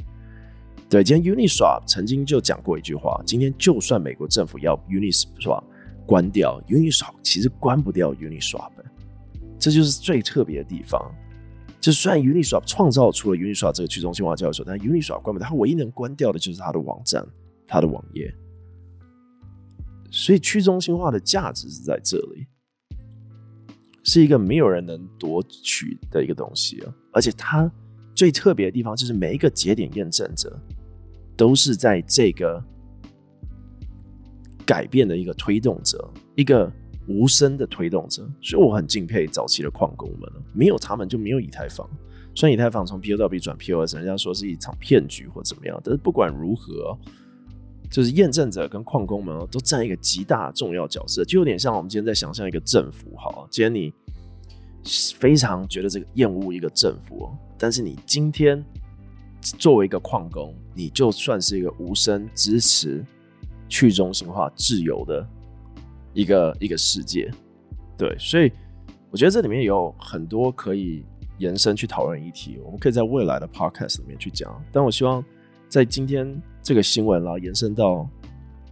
[0.89, 5.63] 对，今天 Uniswap 曾经就讲过一句话：今天就算美国政府要 Uniswap
[6.05, 8.71] 关掉，Uniswap 其实关不掉 Uniswap。
[9.59, 11.13] 这就是最特别的地方。
[11.81, 17.27] 就虽然 Uniswap 创造出了 Uniswap 这个去中心化交易所，但 Uniswap 关不掉，它唯一能关掉的就是它的网站、
[17.67, 18.33] 它的网页。
[20.11, 22.47] 所以去中心化的价值是在这里。
[24.03, 27.71] 是一个没有人能夺取的一个东西啊，而且它
[28.15, 30.59] 最特别的地方就是每一个节点验证者
[31.37, 32.59] 都是在这个
[34.65, 36.71] 改变的一个推动者，一个
[37.11, 41.89] 无声的推动者，所以我很敬佩早期的矿工们，没有他们就没有以太坊。
[42.33, 46.97] 虽然以太坊从 POW 转 POS，人家说是一场骗局或怎么样，但是不管如何。
[47.89, 53.13] 就是验证者跟矿工们都占一个极大重要角色，就有点像我们今天在想象一个政府。
[53.17, 53.93] 好，今天你
[55.17, 58.63] 非常觉得这个厌恶一个政府，但是你今天
[59.41, 63.03] 作为一个矿工，你就算是一个无声支持
[63.67, 65.27] 去中心化自由的
[66.13, 67.31] 一个一个世界。
[67.97, 68.51] 对，所以
[69.09, 71.05] 我觉得这里面有很多可以
[71.37, 74.49] 延伸去讨论议题，我们可以在未来的 podcast 里面去讲。
[74.71, 75.23] 但我希望
[75.67, 76.41] 在今天。
[76.63, 78.07] 这个新闻，然后延伸到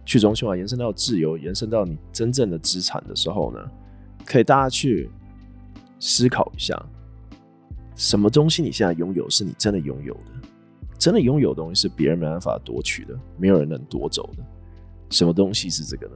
[0.04, 3.58] 去中心化，延伸到自由，延伸到你真正的资产的时候呢，
[4.24, 5.10] 可以大家去
[5.98, 6.80] 思考一下，
[7.96, 10.48] 什么东西你现在拥有是你真的拥有的，
[11.00, 14.44] 真的拥有的东西是别人没办法夺取的，没有人能夺走的。
[15.10, 16.12] 什么东西是这个呢？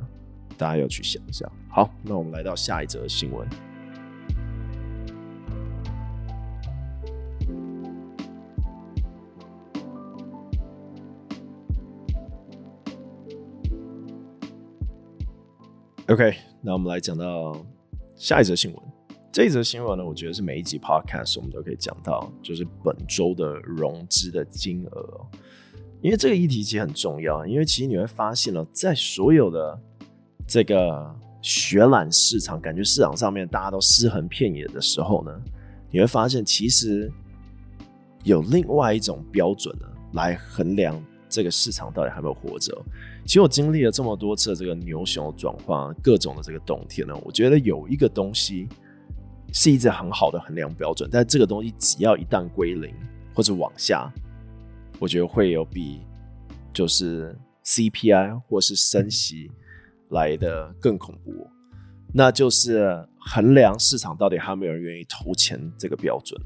[0.56, 1.50] 大家要去想一下。
[1.68, 3.48] 好，那我们来到下一则新闻。
[16.08, 17.56] OK，那我们来讲到
[18.14, 18.82] 下一则新闻。
[19.32, 25.26] 这一则新闻呢，我觉得是每一集 Podcast 我们都可以讲到，就是本周的融资的金额。
[26.02, 29.80] 因为这个议题其实很重要，因为其实你会发现了，在所有的
[30.46, 35.32] 这个血揽市场，感觉市场上面大家都尸横遍野的时候呢，
[35.90, 37.10] 你会发现其实
[38.22, 42.76] 有另外一种标准呢，来衡量这个市场到底还没有活着。
[43.26, 48.68] 其实我经历了这么多次的这个牛熊转换，各种的这个冬天呢，我觉得有一个东西
[49.52, 52.94] 是一直很好的衡量标准，但这个东西只要一旦归零
[53.34, 54.12] 或者往下，
[54.98, 56.00] 我觉得会有比
[56.72, 59.50] 就是 CPI 或是升息
[60.10, 61.46] 来的更恐怖，
[62.12, 66.40] 那就是衡量市场到底还有没有人愿意投钱这个标准。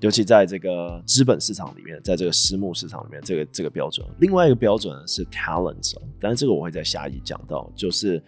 [0.00, 8.22] 尤其在这个资本市场里面，在这个私募市场里面，这个这个标准，另外一个标准是 talent，但是这个我会在下一集讲到，就是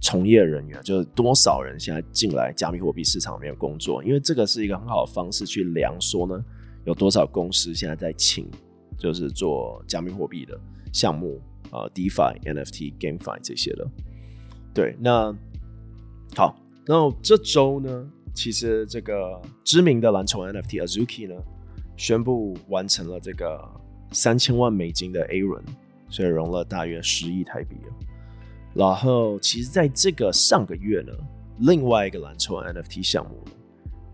[0.00, 6.42] 从业人员，就是多少人现在进来加密货币市场里面工作，因为这个是一个很好的方式去量说呢，
[6.86, 8.50] 有多少公司现在在请，
[8.98, 10.58] 就是做加密货币的
[10.94, 11.38] 项目
[11.70, 13.86] 啊，，DeFi、NFT、GameFi 这些的。
[14.72, 15.34] 对，那
[16.36, 18.10] 好，然后这周呢？
[18.34, 21.34] 其实这个知名的蓝筹 NFT Azuki 呢，
[21.96, 23.60] 宣布完成了这个
[24.12, 25.60] 三千万美金的 A 轮，
[26.08, 27.74] 所以融了大约十亿台币。
[28.74, 31.12] 然后，其实在这个上个月呢，
[31.58, 33.42] 另外一个蓝筹 NFT 项目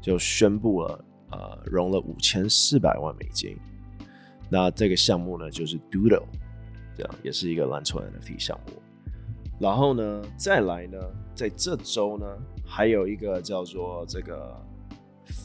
[0.01, 3.55] 就宣布了，呃，融了五千四百万美金。
[4.49, 6.25] 那这个项目呢，就是 Doodle，
[6.97, 8.73] 这样也是一个蓝筹 NFT 项目。
[9.59, 10.99] 然后呢，再来呢，
[11.35, 12.27] 在这周呢。
[12.67, 14.59] 还有一个叫做这个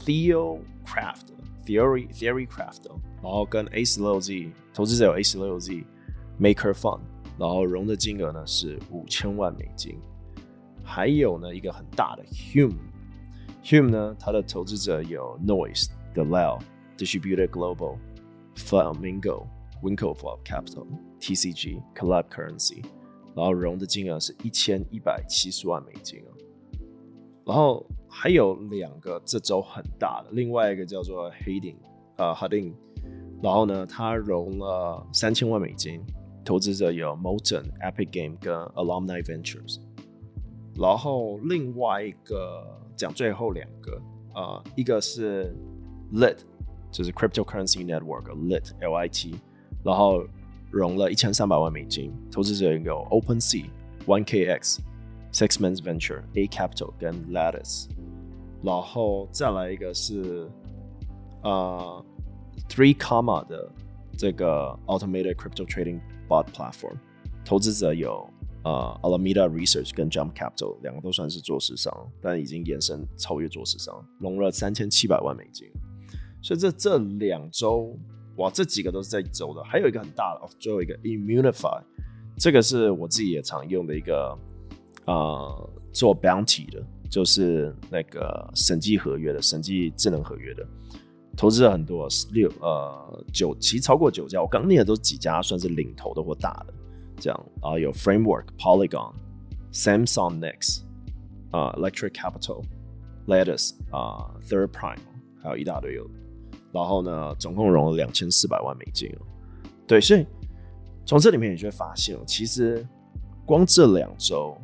[0.05, 1.27] Theo Craft
[1.65, 2.89] Theory Theory Craft，
[3.21, 5.83] 然后跟 A 十六 Z 投资者有 A 十六 Z
[6.39, 7.01] Maker Fund，
[7.37, 9.99] 然后融的金额呢是五千万美金。
[10.81, 12.77] 还有呢一个很大的 Hume
[13.65, 16.57] Hume 呢，它的投资者有 Noise、d e l a l
[16.97, 17.97] Distributed Global
[18.55, 19.45] Flamingo
[19.81, 20.85] Winklevoss Capital
[21.19, 22.83] TCG Collab Currency，
[23.35, 26.21] 然后融的金额是一千一百七十万美金。
[27.45, 31.77] 然后还有两个这周很大的，另外一个叫做 Hading，
[32.17, 32.73] 呃 Hading，
[33.41, 35.99] 然后呢，他融了三千万美金，
[36.45, 39.79] 投资者有 Moten、Epic Game 跟 Alumni Ventures。
[40.75, 42.63] 然后另外一个
[42.95, 43.99] 讲最后两个，
[44.35, 45.51] 呃，一个是
[46.13, 46.37] Lit
[46.91, 49.35] 就是 Cryptocurrency Network（LIT） LIT，
[49.83, 50.23] 然后
[50.71, 53.65] 融了一千三百万美金，投资者有 OpenSea、
[54.05, 54.79] OneKX、
[55.31, 57.87] Sixmans Venture、A Capital 跟 Lattice，
[58.63, 60.49] 然后再来一个是
[61.43, 62.05] 呃
[62.67, 63.71] Three Comma 的
[64.17, 66.97] 这个 Automated Crypto Trading Bot Platform，
[67.43, 68.29] 投资者有。
[68.61, 75.65] 呃、Alameda Research 跟 Jump Capital 两个都算是做市商，但已经延伸超越做市商，融了三千七百万美金。
[76.41, 77.97] 所以这这两周，
[78.39, 79.61] 哇，这几个都是在走的。
[79.63, 81.81] 还有一个很大的哦，最后一个 Immunefi，
[82.37, 84.37] 这个是我自己也常用的一个
[85.05, 90.65] 呃做 Bounty 的，就是那个审计合约的审计智能合约的，
[91.35, 96.73] 投资了很多六呃九，其实超过九家，我刚念的都是几家算是领头的或大的。
[97.17, 99.13] 这样啊，有 Framework、Polygon、
[99.73, 100.83] Samsung Next
[101.51, 102.63] 啊、Electric Capital、
[103.27, 104.99] Lattice 啊、Third Prime，
[105.43, 106.09] 还有一大堆有。
[106.71, 109.09] 然后呢，总共融了两千四百万美金。
[109.87, 110.25] 对，所以
[111.05, 112.85] 从这里面你就会发现，其实
[113.45, 114.57] 光这两周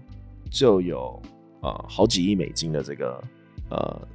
[0.50, 1.22] 就有
[1.62, 3.24] 啊、好几亿美金的这个
[3.70, 4.08] 呃、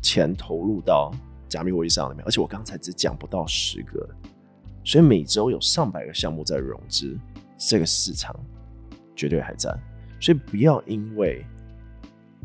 [0.00, 1.12] 钱投入到
[1.48, 4.08] 加密货币上里面，而且我刚才只讲不到十个，
[4.84, 7.16] 所以每周有上百个项目在融资。
[7.58, 8.38] 这个市场
[9.14, 9.74] 绝对还在，
[10.20, 11.42] 所以不要因为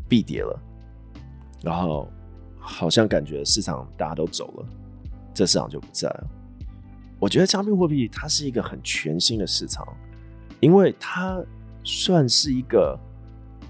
[0.08, 0.58] 币跌了，
[1.62, 2.08] 然后
[2.64, 4.66] 好像感觉市场大家都走了，
[5.34, 6.30] 这市场就不在了。
[7.18, 9.86] 我觉得加密货币它是一个很全新的市场，
[10.60, 11.42] 因为它
[11.84, 12.98] 算是一个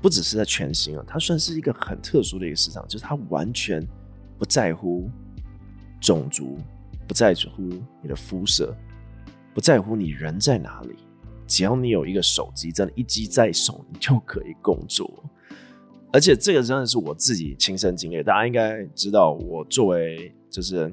[0.01, 3.83] 不只是在全新啊，它算是一个很特殊的一个市场，就是它完全
[4.39, 5.09] 不在乎
[6.01, 6.59] 种族，
[7.09, 7.63] 不在乎
[8.03, 8.75] 你的肤色，
[9.55, 10.97] 不在乎你人在哪里。
[11.47, 15.23] 只要你有一个手机，真的，一机在手，你就可以工作。
[16.13, 18.23] 而且这个真的是我自己亲身经历。
[18.23, 20.93] 大家应该知道，我作为就是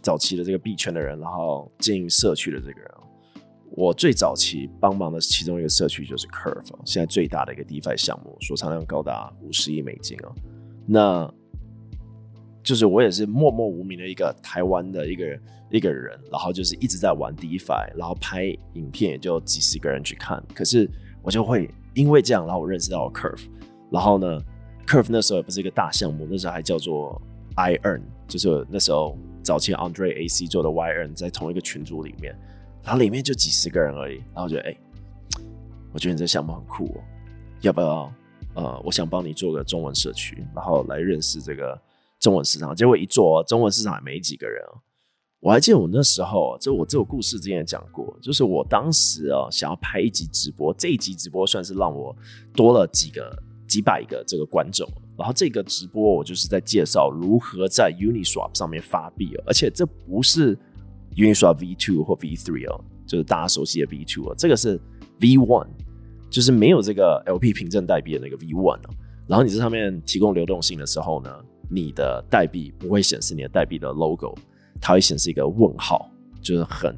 [0.00, 2.90] 早期的这个币圈的人，然后经营社区的这个人，
[3.72, 10.32] 我最早期帮忙的其中一个社区就是 Curve，现在最大的一个 DeFi 项目，锁仓量高达五十亿美金哦。
[10.86, 11.34] 那
[12.62, 15.24] 就是我也是默默无名的一个台湾的一个
[15.70, 18.44] 一个人，然后就是一直在玩 DeFi，然后拍
[18.74, 20.40] 影片也就几十个人去看。
[20.54, 20.88] 可是
[21.20, 23.46] 我就会因为这样，然后我认识到了 Curve，
[23.90, 24.40] 然后呢
[24.86, 27.20] ，Curve 那时候也不是一个大项目，那时候还叫做
[27.56, 32.36] iEarn，就是那时候早期 Andre AC 做的 yEarn 在同一个群组里面，
[32.82, 34.16] 然后里面就几十个人而已。
[34.34, 34.76] 然后我觉得，哎，
[35.92, 37.00] 我觉得你这项目很酷哦，
[37.60, 38.12] 要不要？
[38.54, 41.80] 呃，我想帮你做个中文社区，然后来认识这个。
[42.20, 44.62] 中文市场，结果一做中文市场也没几个人。
[44.66, 44.78] 哦
[45.40, 52.14] 我还记得我那时候，就我这个故事之前也讲过，就是我当时啊想要拍一集直播，这一集直播算是让我
[52.54, 53.36] 多了几个
[53.72, 54.86] 几百个这个观众。
[55.16, 60.54] 然后这个直播我就是在介绍如何在 Uniswap 上面发币，而且这不是
[61.16, 64.78] Uniswap V2 或 V3 哦，就是大家熟悉的 V2 哦，这个是
[65.20, 65.66] V1，
[66.28, 68.90] 就是没有这个 LP 凭证代币的那个 V1 哦。
[69.26, 71.30] 然后你这上面提供流动性的时候呢，
[71.70, 74.34] 你的代币不会显示你的代币的 logo，
[74.80, 76.10] 它会显示一个问号，
[76.42, 76.94] 就是很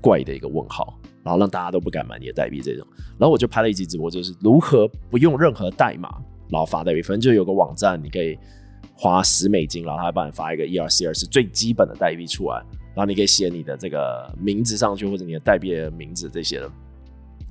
[0.00, 2.86] 怪的一个问号，然后让大家都不敢买你的代币这种。
[3.18, 6.08] 然后我就拍了一集直播，就是如何不用任何代码，
[6.48, 7.02] 然后发代币。
[7.02, 8.38] 反正就有个网站，你可以
[8.94, 12.56] 花十美金，然后他会帮你发一个 ERC20 是最基本的代币出来，
[12.94, 16.70] 然后你可以写你的这个名字上去，或者你的代币的名字这些的，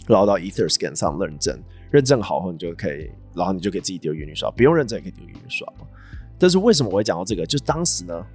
[0.08, 1.58] 然后到 Etherscan 上认证，
[1.90, 5.68] 认证好后你就可以，然后你就可以自己丢虚拟刷不用认证也可以丢虚拟刷。
[6.38, 7.46] 但是为什么我会讲到这个？
[7.46, 8.26] 就是当时呢，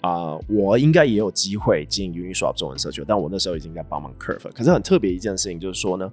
[0.00, 4.52] 啊、我应该也有机会进 Uniswap 中文社区，但我那时候已经在帮忙 Curve。
[4.54, 6.10] 可是很特别一件事情就是说呢，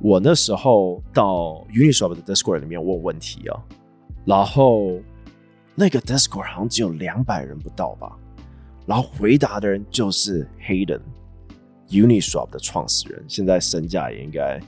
[0.00, 3.62] 我那时候到 Uniswap 的 Discord 里面问问题啊，
[4.24, 4.98] 然后
[5.74, 8.16] 那个 Discord 好像只有两百人不到吧，
[8.84, 14.60] 然后回答的人就是 Hayden，Uniswap 的创始人，现在身价也应该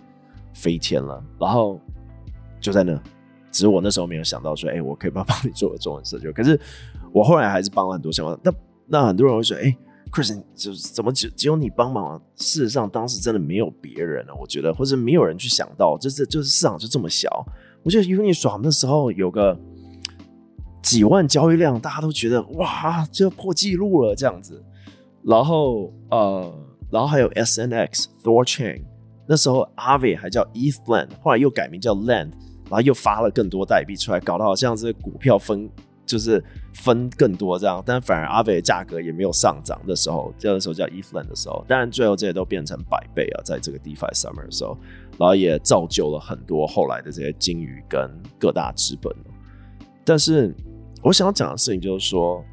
[0.54, 1.80] 飞天了，然后
[2.60, 2.96] 就在那。
[3.56, 6.30] 只是我那时候没有想到说，哎、我可以帮帮你做个中文社区。
[6.30, 6.60] 可是
[7.10, 8.38] 我后来还是帮了很多相关。
[8.44, 8.52] 那
[8.86, 9.74] 那很多人会说，哎、
[10.12, 12.20] ，Chris，就是怎么只只有你帮忙？
[12.34, 14.34] 事实上，当时真的没有别人了。
[14.38, 17.30] 我觉得，或者没有人去想到，就是就是市场就这么小。
[17.82, 19.58] 我觉得 Uniswap 那时候有个
[20.82, 24.62] 几万交易量，大家都觉得哇，就破纪录了这样子。
[25.22, 26.54] 然后呃，
[26.90, 28.82] 然后还有 SNX、Thorchain，
[29.26, 32.32] 那时候 Avi 还叫 ETHLAND，后来又改名叫 Land。
[32.68, 35.68] 然后又发了更多代币出来，搞得好像是股票分
[36.04, 36.42] 就是
[36.72, 44.78] 分更多这样，但反而阿伟的价格也没有上涨的时候，这个时候叫 e f l a n 的时候，当然最后这些都变成百倍啊，在这个 DeFi Summer 的时候，
[45.18, 48.08] 然后也造就了很多后来的这些鲸鱼跟
[48.38, 49.12] 各大资本。
[50.04, 50.54] 但是
[51.02, 52.44] 我想要讲的事情就是说，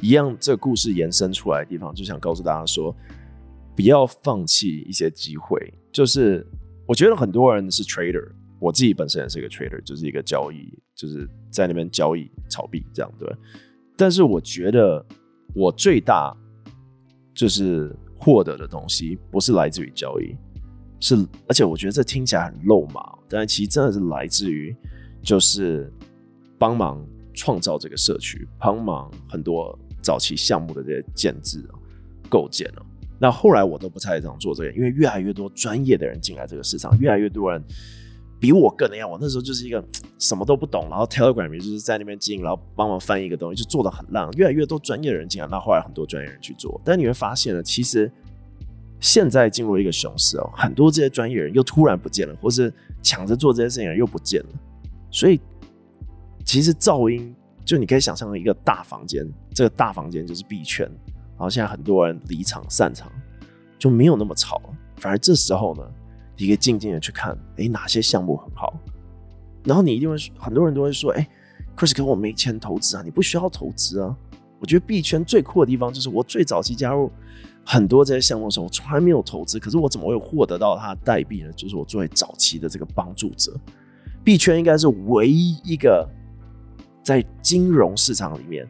[0.00, 2.96] 一样，这个故事延伸出来的地方，就想告诉大家说，
[3.76, 5.60] 不要放弃一些机会。
[5.92, 6.46] 就是
[6.86, 8.26] 我觉得很多人是 trader，
[8.62, 13.28] 我自己本身也是一个 trader，就是一个交易，就是在那边交易炒币这样对。
[13.96, 15.04] 但是我觉得
[15.54, 16.32] 我最大
[17.34, 20.36] 就是获得的东西，不是来自于交易，
[21.00, 21.16] 是
[21.48, 24.74] 而且我觉得这听起来很肉麻，但其实真的是来自于
[25.22, 25.92] 就是
[26.58, 27.04] 帮忙
[27.34, 29.78] 创造这个社区，帮忙很多。
[30.04, 31.78] 早期项目的这些建制啊、
[32.28, 32.82] 构建啊，
[33.20, 37.62] 那后来我都不太想做这个，因为越来越多专业的人进来这个市场，越来越多人
[38.42, 39.08] 比我更那样。
[39.08, 39.82] 我那时候就是一个
[40.18, 44.28] 什么都不懂，然后 Telegram 就是在那边经营，然后帮忙翻译一个东西，就做得很烂。
[44.32, 48.10] 越来越多专业的人进来，那后来很多专业人去做，但你会发现呢，其实
[48.98, 54.48] 现在进入一个熊市哦，很多这些专业人又突然不见了，或是抢着做这些事情又不见了，
[55.10, 55.40] 所以
[56.44, 57.34] 其实噪音。
[57.64, 59.24] 就你可以想象一个大房间，
[59.54, 63.08] 这个大房间就是币圈，然后现在很多人离场散场，
[63.78, 64.76] 就没有那么吵了。
[64.96, 65.82] 反而这时候呢，
[66.42, 68.74] 你可以静静的去看，哎，哪些项目很好。
[69.64, 71.28] 然后你一定会，很多人都会说，哎
[71.76, 74.16] ，Chris 哥，我没钱投资啊，你不需要投资啊。
[74.58, 77.08] 我觉得币圈最酷的地方就是，我最早期加入
[77.64, 81.52] 很多这些项目的时候，我从来没有投资，可是我怎么会获得到它的代币呢？
[81.52, 83.54] 就是我作为早期的这个帮助者，
[84.24, 86.08] 币圈应该是唯一一个。
[87.04, 88.64] 在金融市场里面，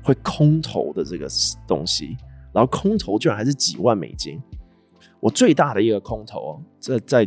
[0.00, 1.26] 会空投的这个
[1.66, 2.16] 东西，
[2.52, 4.40] 然后空投居然还是几万美金。
[5.24, 7.26] 我最大的一个空投哦，这在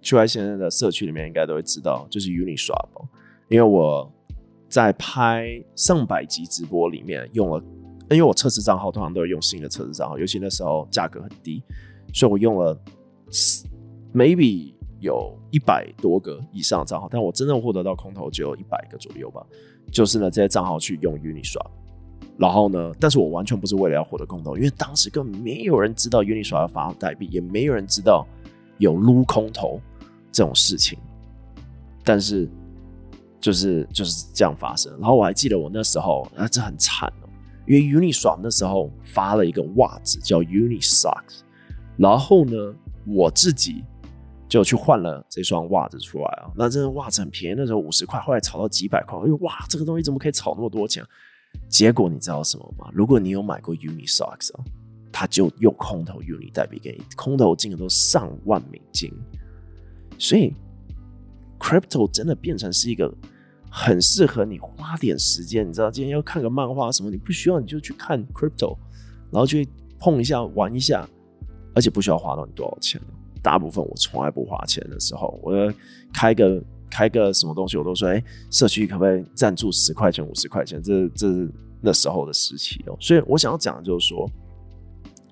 [0.00, 2.88] 区块现在的社区里面应该都会知道，就是 Uniswap。
[3.48, 4.12] 因为我
[4.68, 5.46] 在拍
[5.76, 7.62] 上百集直播里面用了，
[8.10, 11.62] 因为我测试账号通常都是用新的测试账号，尤其那时候价格很低，
[12.12, 12.76] 所以我用了
[14.12, 14.74] maybe。
[15.02, 19.44] 有一百多个以上的账号，但我真正获得到空投只有一百个左右吧。
[19.90, 21.66] 就是呢，这些账号去用 Uniswap，
[22.38, 28.26] 然后呢，但是我完全不是为了要获得空投，因为当时根本没有人知道 Uniswap 要发代币，也没有人知道
[28.78, 29.80] 有撸空投
[30.30, 30.98] 这种事情。
[32.04, 32.48] 但是
[33.40, 34.92] 就是就是这样发生。
[34.98, 37.28] 然后我还记得我那时候啊，这很惨哦，
[37.66, 41.40] 因为 Uniswap 那时候发了一个袜子叫 Unisocks，
[41.96, 42.74] 然后呢，
[43.06, 43.84] 我自己。
[44.48, 46.52] 就去换了这双袜子出来啊！
[46.54, 49.18] 那这双袜子很便宜，那时候五十块，后来炒到几百块。
[49.20, 51.02] 哎呦哇，这个东西怎么可以炒那么多钱？
[51.68, 52.88] 结果你知道什么吗？
[52.92, 54.64] 如果你有买过 Unisocks 啊，
[55.10, 59.10] 他就用空投 Uni 代币给你，空投金额都上万美金。
[60.18, 60.54] 所以
[61.58, 63.12] Crypto 真的变成是一个
[63.70, 65.68] 很适合你花点时间。
[65.68, 68.76] 你知道，今天要看个漫画什么，你不需要你就去看 Crypto，
[69.30, 71.08] 然后去碰一下玩一下，
[71.74, 73.00] 而且不需要花到你多少钱。
[73.42, 75.72] 大部分我从来不花钱的时候，我
[76.12, 76.62] 开个
[76.92, 80.82] 开个什么东西，我都说，哎、社区可不可以赞助十块钱、五十块钱？
[80.82, 82.96] 这这是那时候的时期哦。
[83.00, 84.28] 所以我想要讲的就是说，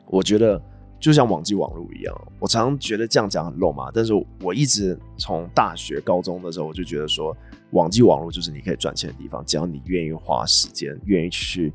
[0.06, 0.60] 我觉得
[0.98, 7.36] 就像网际网路一样，我常常觉得这样讲很肉麻，但是我一直从大学、高中的时候，我就觉得说，
[7.72, 11.72] 网际网路就是你可以赚钱的地方，只要你愿意花时间，愿意去。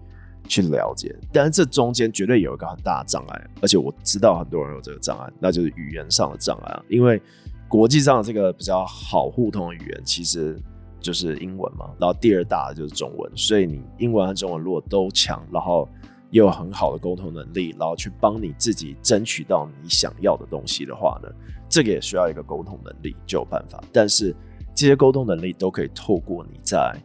[0.48, 6.80] 去了解，但是这中间绝对有一个很大的障碍，而且我知道很多人有这个障碍，那就是语言上的障碍。
[6.88, 7.20] 因为
[7.68, 10.58] 国际上的这个比较好互通的语言其实
[11.00, 15.88] 就是英文嘛，然后第二大的就是中文，所以你英文和中文如果都强，然后
[16.32, 21.30] 也有很好的沟通能力，然后去帮你自己争取到你想要的东西的话呢，
[21.68, 23.84] 这个也需要一个沟通能力就有办法。
[23.92, 24.36] 但是
[24.74, 26.96] 这些沟通能力都可以透过你在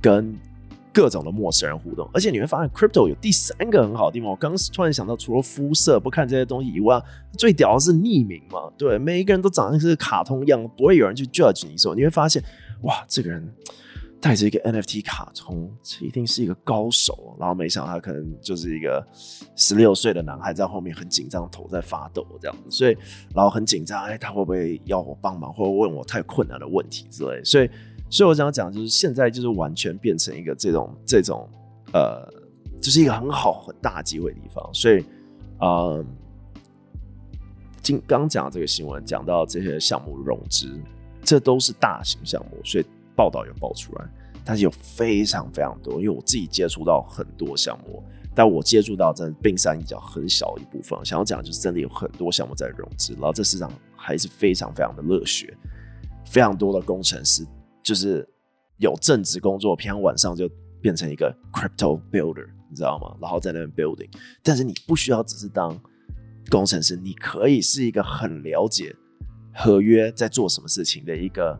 [0.00, 0.36] 跟。
[0.96, 4.30] 各种的陌生人互动，而且你会发现，crypto 有第三个很好的地方。
[4.30, 6.98] 我刚突然想到，除了肤色不看这些东西以外，
[7.36, 8.72] 最屌的是匿名嘛？
[8.78, 12.42] 对，每一个人都长得是卡通一样，不会有人去 judge 你的时候，你会发现，
[12.84, 13.46] 哇，这个人
[14.22, 17.36] 带着一个 NFT 卡通，这一定是一个高手。
[17.38, 19.06] 然后没想到他可能就是一个
[19.54, 22.70] 十六岁的男孩，在后面很紧张，头在发抖这样子。
[22.70, 22.96] 所以，
[23.34, 27.44] 然后很紧张，哎，他会不会要我帮忙，或者问我太困难的问题之类？
[27.44, 27.68] 所以。
[28.08, 31.48] 所以我想讲，就是现在就是完全变成一个这种这种
[31.92, 32.26] 呃，
[32.80, 34.68] 就是一个很好很大机会的地方。
[34.72, 35.04] 所以，
[35.58, 36.04] 呃，
[37.82, 40.80] 今刚讲这个新闻，讲到这些项目融资，
[41.22, 42.84] 这都是大型项目，所以
[43.16, 44.04] 报道有报出来。
[44.44, 48.00] 但是有非常非常多，因为我自己接触到很多项目，
[48.32, 50.96] 但我接触到真的冰山一角很小一部分。
[51.04, 55.52] 想要讲就是真的有很多项目在融资，然后这市场还是非常非常的热血，
[56.24, 57.44] 非常多的工程师。
[57.86, 58.28] 就是
[58.78, 60.50] 有正职工作，平常晚上就
[60.82, 63.16] 变成一个 crypto builder，你知道吗？
[63.20, 64.10] 然后在那边 building，
[64.42, 65.80] 但是你不需要只是当
[66.50, 68.92] 工程师，你可以是一个很了解
[69.54, 71.56] 合约在做什么事情的一个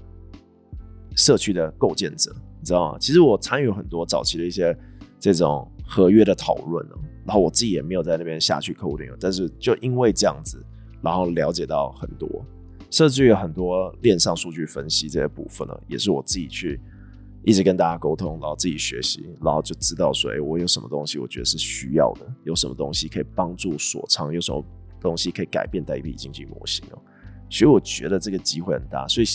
[1.14, 2.98] 社区的构建者，你知道吗？
[2.98, 4.76] 其实我参与很多早期的一些
[5.20, 10.60] 这种合约的讨论了，然后我自己也没有在那边下去 coding，但是就因为这样子，
[11.02, 12.28] 然后了解到很多，
[12.96, 16.80] 甚至于很多链上数据分析这些部分呢，也是我自己去
[17.44, 24.64] 一直跟大家沟通，然后自己学习，然后就知道说，哎，我有什么东西我觉得是需要的，有什么东西可以帮助锁仓，有什么
[25.00, 26.98] 东西可以改变代币经济模型哦，
[27.50, 29.26] 所以我觉得这个机会很大，所以。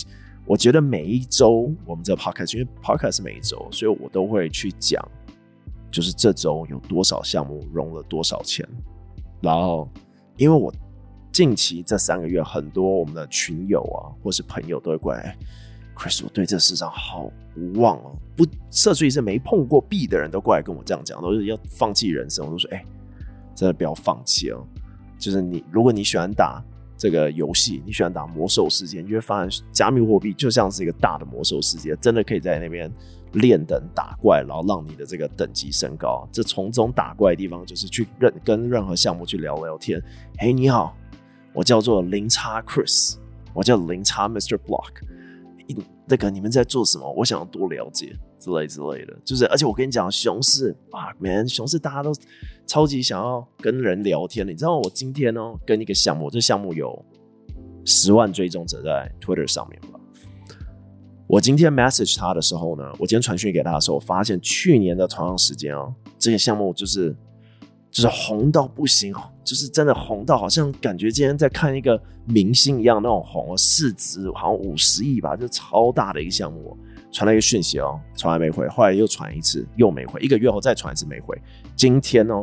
[0.44, 5.00] 我觉得每一周我们这 podcast，因为 podcast 是每一周，所以我都会去讲，
[5.88, 8.68] 就是这周有多少项目融了多少钱。
[9.40, 9.88] 然后，
[10.36, 10.74] 因为我
[11.32, 15.36] 近期这三个月，很多我们的群友啊，或是朋友都会过来
[15.96, 22.44] ，Chris，我对这市场好无望哦，不，甚至于是没碰过币的人都过来跟我这样讲，都是要放弃人生。
[22.44, 22.84] 我都说，哎，
[23.54, 24.64] 真的不要放弃哦，
[25.18, 26.62] 就是你，如果你喜欢打。
[26.94, 32.88] 这个游戏你喜欢打魔兽世界，你就会发现加密货币就像是一个大的魔兽世界，真的可以在那边
[33.32, 36.28] 练等打怪，然后让你的这个等级升高。
[36.30, 40.00] 这从中打怪的地方就是去任跟任何项目去聊聊天。
[40.38, 40.96] 嘿，你好，
[41.54, 43.16] 我叫做零叉 Chris，
[43.52, 44.56] 我叫零叉 Mr.
[44.56, 44.92] Block。
[46.06, 47.10] 那个你们在做什么？
[47.12, 49.16] 我想要多了解之类之类的。
[49.24, 52.12] 就是，而且我跟你讲，熊市啊，man，熊市大家都
[52.66, 54.46] 超级想要跟人聊天。
[54.46, 57.02] 你知道我今天呢、喔，跟一个项目，这项目有
[57.84, 60.00] 十万追踪者在 Twitter 上面吧。
[61.26, 67.14] 我今天 message 他的时候呢，我今天传讯给他的时候，我发现去年的同样时间哦、这个项目就是。
[67.92, 69.14] 就是红到不行，
[69.44, 76.74] 就是真的红到好像感觉今天在看一个明星一样那种红，市值好像五十亿吧，就超大的一个项目。
[77.12, 81.38] 传了一个讯息哦，从来没回，后来又传一次又没回，一个月后再传一次没回。
[81.76, 82.40] 今天哦，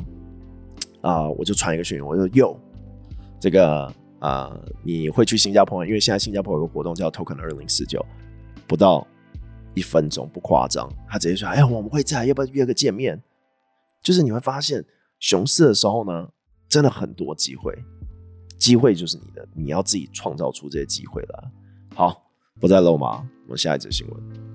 [1.02, 2.56] 啊、我就传一个讯息，我说又，
[3.40, 5.84] 这个啊、你会去新加坡？
[5.84, 8.06] 因为现在新加坡有个活动叫 Token 二零四九，
[8.68, 9.08] 不到
[9.74, 13.20] 一分钟不夸张，他直接说，哎呀，我们会在，要不要约个见面？
[14.04, 14.86] 就是你会发现。
[15.20, 16.30] 熊市的时候呢，
[16.70, 17.78] 真的很多机会，
[18.58, 21.52] 机会就是你的，你要自己创造出这些机会来。
[21.94, 24.50] 好，不再漏马，我们下一则新闻。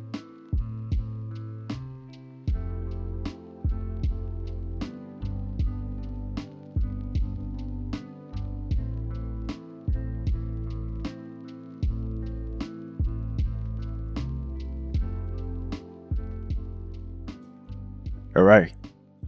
[18.34, 18.83] All right。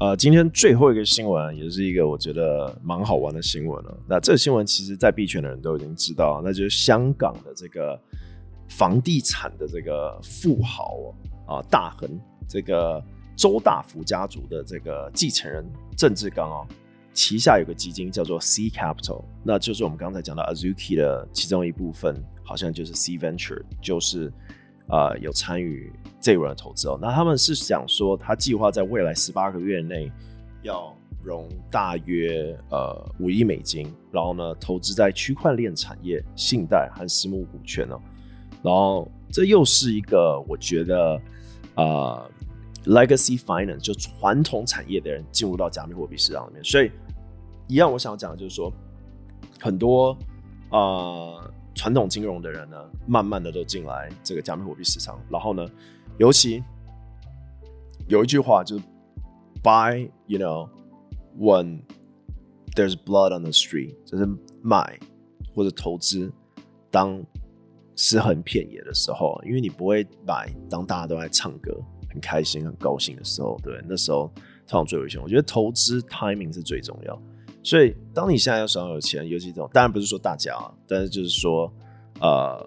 [0.06, 3.98] 呃，今天最后一个新闻也是一个我觉得蛮好玩的新闻了。
[4.08, 8.00] 那这个新闻其实，在币圈的人都已经知道，那就是香港的这个
[8.68, 11.12] 房地产的这个富豪
[11.44, 12.08] 啊，大亨
[12.48, 13.02] 这个
[13.34, 15.64] 周大福家族的这个继承人
[15.96, 16.68] 郑志刚啊，
[17.12, 24.32] 旗下有个基金叫做 C Capital，那就是我们刚才讲到 Azuki 的其中一部分，好像就是 C Venture，就是。
[24.88, 26.96] 呃，有参与这一轮的投资哦。
[27.00, 30.10] 那他们是想说，他计划在未来十八个月内
[30.62, 38.00] 要融大约呃五亿美金，然后呢，投资在区块链产业、信贷和私募股权哦。
[38.62, 41.20] 然后这又是一个我觉得
[41.74, 42.30] 呃
[42.84, 46.62] legacy finance 就传统产业的人进入到加密货币市场里面。
[46.62, 46.92] 所以
[47.66, 48.72] 一样，我想讲的就是说，
[49.58, 50.16] 很多
[50.70, 51.50] 呃。
[51.76, 55.64] 传统金融的人呢，慢慢的都进来这个加密货币市场，然后呢，
[56.18, 56.64] 尤其
[58.08, 58.84] 有一句话就是
[59.62, 61.82] “buy”，you know，when
[62.74, 64.26] there's blood on the street，就是
[64.62, 64.98] 买
[65.54, 66.32] 或者投资，
[66.90, 67.22] 当
[67.94, 74.32] 尸横遍野的时候，因为你不会买当大家都在唱歌、很开心、很高兴的时候，对，那时候
[74.66, 75.20] 通常最危险。
[75.20, 77.22] 我觉得投资 timing 是最重要。
[77.66, 81.68] 所以，当你现在要手上有钱，尤其这种，当然不是说大家啊，但是就是说，
[82.20, 82.64] 呃，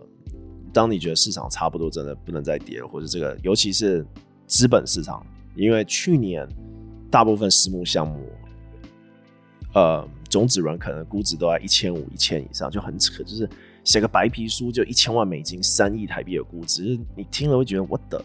[0.74, 4.06] 当你觉得市场差不多，真的不能再跌了，或者这个，尤其是
[4.46, 5.26] 资本市场，
[5.56, 6.46] 因为去年
[7.10, 8.28] 大部分私募项目，
[9.74, 13.50] 呃，种子轮可能估值都在一千五、一千以上，就很扯，就是
[13.86, 18.22] 写个白皮书就一千万美金、三亿台币的估值，你听了会觉得我的，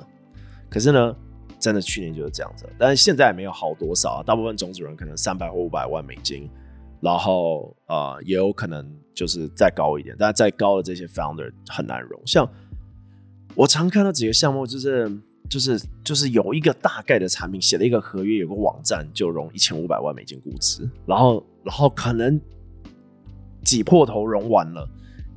[0.68, 1.16] 可是呢，
[1.60, 6.50] 真的去年就是这样子，但是现在也没有好多少啊，大部分种子轮可能三百或五百万美金。
[7.04, 8.82] 然后呃，也有可能
[9.14, 12.18] 就是再高一点，但再高的这些 founder 很难融。
[12.24, 12.48] 像
[13.54, 15.12] 我常看到几个项目，就是
[15.50, 22.40] 就是就是有一个大概的产品，写了一个合约，有个网站就融一千五百万美金估值，然后然后可能
[23.62, 24.88] 挤破头融完了，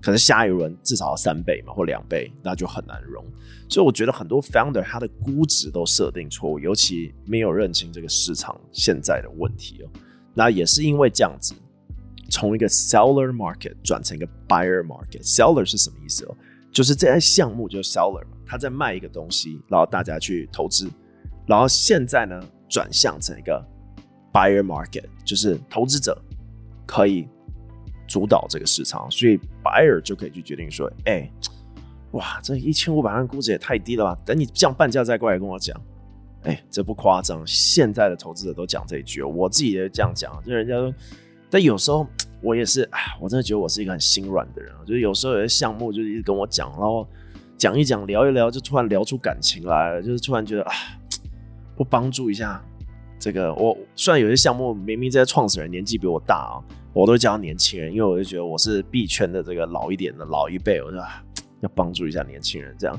[0.01, 3.21] 可能下一轮至少要三倍嘛或两倍，那就很难融。
[3.69, 9.89] 所以我觉得很多 founder 他的估值都设定错误，尤其没有认清这个市场现在的问题哦。
[10.37, 11.55] 那也是因为这样子，
[12.29, 15.23] 从一个 seller market 转成一个 buyer market。
[15.23, 16.37] seller 是什么意思哦？
[16.71, 20.87] 就是这些项目就是 seller，他在卖一个东西，然后大家去投资。
[21.47, 23.65] 然后现在呢，转向成一个
[24.31, 26.15] buyer market，就是投资者
[26.85, 27.27] 可以
[28.07, 31.27] 主导这个市场，所以 buyer 就可以去决定说，哎、
[32.11, 34.15] 哇，这一千五百万估值也太低了吧？
[34.23, 35.75] 等你降半价再过来跟我讲，
[36.47, 37.45] 哎、这不夸张。
[37.45, 40.93] 现在的投资者都讲这一句，我自己也这样讲，就人家说，
[41.49, 42.07] 但有时候
[42.41, 47.05] 我也是，哎，我真的觉得我是一个很心软的人，就是有时候有些项目就一直跟我讲，然后
[47.57, 50.71] 讲一讲，聊一聊，就突然聊出感情来了，就是突然觉得啊，
[51.75, 52.63] 不帮助一下。
[53.19, 56.61] 这个我虽然有些项目明明这些创始人年纪比我大啊，
[56.93, 62.97] 我都叫他年轻人，因为我就觉得我是币圈的这个老一点的老一辈，我就要帮助一下年轻人这样，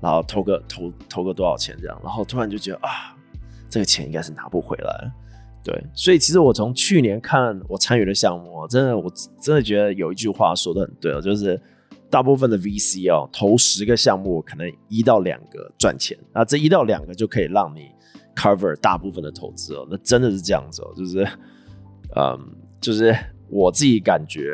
[0.00, 3.16] 然后投个投投个多少钱这样，然后突然就觉得啊，
[3.68, 5.10] 这个钱应该是拿不回来，
[5.62, 11.60] 对，所以其实我从去年看我参与的项目，真的我真的觉得有一句话说的很对哦，就是
[12.10, 17.90] 大部分的 VC 哦，投十个项目可能一到两个赚钱，那这一到两个就可以让你。
[18.40, 21.26] cover 大部分的投资哦，那真的是这样子哦，就是，
[22.14, 22.38] 嗯，
[22.80, 23.12] 就是
[23.48, 24.52] 我自己感觉，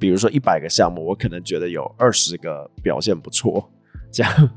[0.00, 3.70] 比如说一百个项目，我可能觉得有二十个表现不错，
[4.10, 4.50] 这样，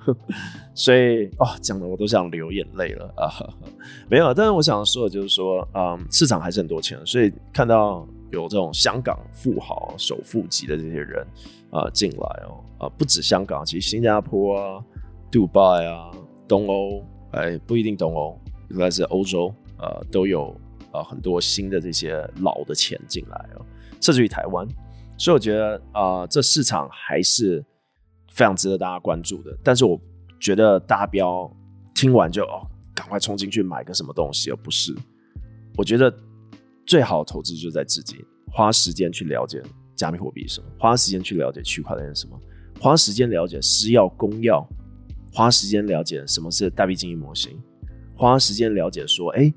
[0.73, 3.29] 所以哦，讲的我都想流眼泪了啊，
[4.09, 11.25] 没有，但是我想说的就是说，嗯，市场还是很多钱，所以看到有这种香港富豪、首富级的这些人
[11.71, 14.83] 啊进来哦，啊，不止香港，其实新加坡啊、
[15.31, 16.11] 杜拜啊、
[16.47, 17.03] 东欧。
[17.33, 18.37] 哎，不一定东欧，
[18.71, 20.53] 应该是欧洲，呃，都有
[20.91, 23.65] 呃很多新的这些老的钱进来哦，
[24.01, 24.67] 甚至于台湾，
[25.17, 27.63] 所以我觉得啊、这市场还是
[28.31, 29.55] 非常值得大家关注的。
[29.63, 29.99] 但是我
[30.39, 31.49] 觉得大家不要
[31.93, 34.95] 听完就哦，赶快冲进去买个什么东西，而不是。
[35.77, 36.13] 我觉得
[36.85, 39.61] 最好的投资就在自己花时间去了解
[39.95, 42.39] 加密货币什么，花时间去了解区块链什么，
[42.79, 44.65] 花时间了解私钥公钥。
[45.33, 47.57] 花时间了解什么是代币经营模型，
[48.17, 49.53] 花时间了解说，哎，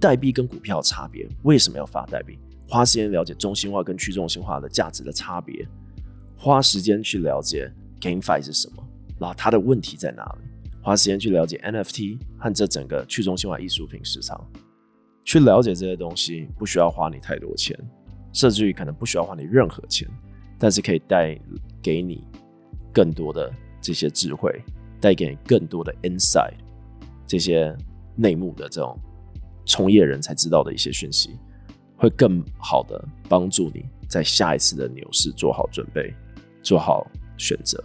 [0.00, 2.38] 代币跟股票差别，为什么要发代币？
[2.66, 5.68] 花时间了解中心化跟去中心化的价值的差别，
[6.34, 7.70] 花时间去了解
[8.00, 8.82] GameFi 是什么，
[9.18, 10.48] 然后它的问题在哪里？
[10.82, 14.44] 花时间去了解 NFT 和这整个去中心化艺术品市场，
[15.24, 17.78] 去了解这些东西，不需要花你太多钱，
[18.32, 20.08] 甚至于可能不需要花你任何钱，
[20.58, 21.38] 但是可以带
[21.82, 22.24] 给你
[22.92, 24.50] 更多的这些智慧。
[25.00, 26.54] 带给你更多的 insight，
[27.24, 27.72] 这些
[28.16, 28.98] 内幕的这种
[29.64, 31.38] 从业人才知道的一些讯息，
[31.96, 36.12] 会更好的帮助你在下一次的牛市做好准备，
[36.64, 37.06] 做好
[37.38, 37.82] 选择。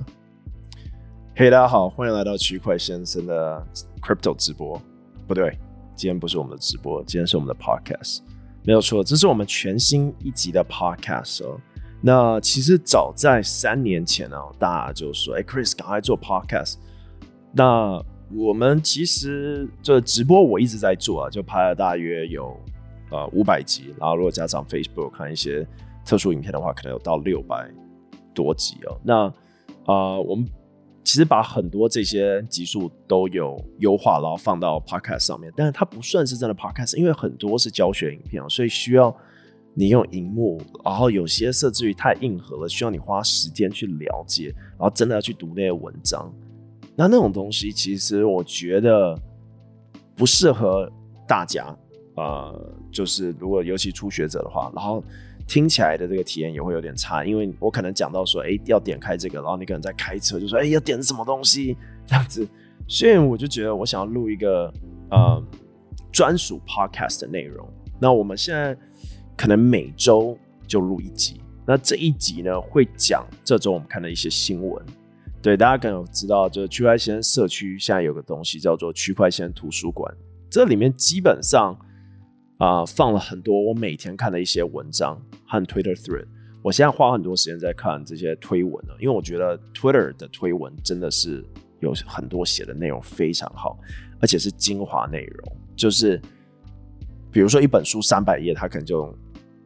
[1.36, 3.66] 嘿，大家好，欢迎来到区块先生的
[4.02, 4.80] Crypto 直播。
[5.26, 5.58] 不对，
[5.96, 8.20] 今天不是我们的直播，今天是我们的 Podcast。
[8.64, 11.60] 没有错，这是我们全新一集的 Podcast 哦。
[12.02, 16.76] 那其实早在三年前呢，大家就说：“哎，Chris，赶快做 Podcast。”
[17.52, 18.04] 那
[18.36, 22.56] 我们其实这直播我一直在做啊，就拍了大约有
[23.10, 25.66] 呃五百集，然后如果加上 Facebook 看一些
[26.06, 27.70] 特殊影片的话，可能有到六百
[28.34, 29.00] 多集哦。
[29.04, 29.34] 那
[29.86, 30.46] 啊、我们
[31.04, 39.14] 其实把很多这些集数都有优化，然后放到 Podcast 上面，但是它不算是真的 Podcast，因为很多是教学影片，所以需要
[39.74, 46.34] 你用荧幕，然后有些甚至于太硬核了，需要你花时间去了解，然后真的要去读那些文章。
[46.96, 49.20] 那那种东西，其实我觉得
[50.16, 50.90] 不适合
[51.28, 51.76] 大家，
[52.16, 55.04] 呃，就是如果尤其初学者的话，然后
[55.46, 62.48] 听起来的这个体验也会有点差，因为我可能讲到说，哎，要点开这个，然后你可能在开车，就说，哎，要点什么东西这样子，
[62.88, 64.74] 所以我就觉得我想要录一个
[65.12, 65.44] 呃
[66.12, 67.68] 专属 podcast 的内容。
[68.00, 68.76] 那我们现在
[69.38, 74.86] 可能每周就录一集，那这一集呢会讲这周我们看的一些新闻。
[75.42, 80.10] 对，大家可能有知道，就是区块先生社区现在有个东西叫做区块先生图书馆，
[80.50, 81.78] 这里面基本上
[82.58, 86.26] 啊、放了很多我每天看的一些文章和 Twitter thread。
[86.62, 91.44] 我现在花很多时间在看这些推文了，因为我觉得 Twitter 的推文真的是
[91.82, 93.78] 有很多写的内容非常好，
[94.22, 95.58] 而且是精华内容。
[95.76, 96.22] 就是
[97.32, 99.18] 比如说一本书三百页，他可能就用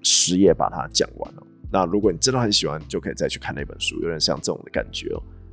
[0.01, 1.43] 十页把它讲完了。
[1.71, 5.09] 那如果你真的很喜欢，就可以再去看那本书，有点像这种的感觉。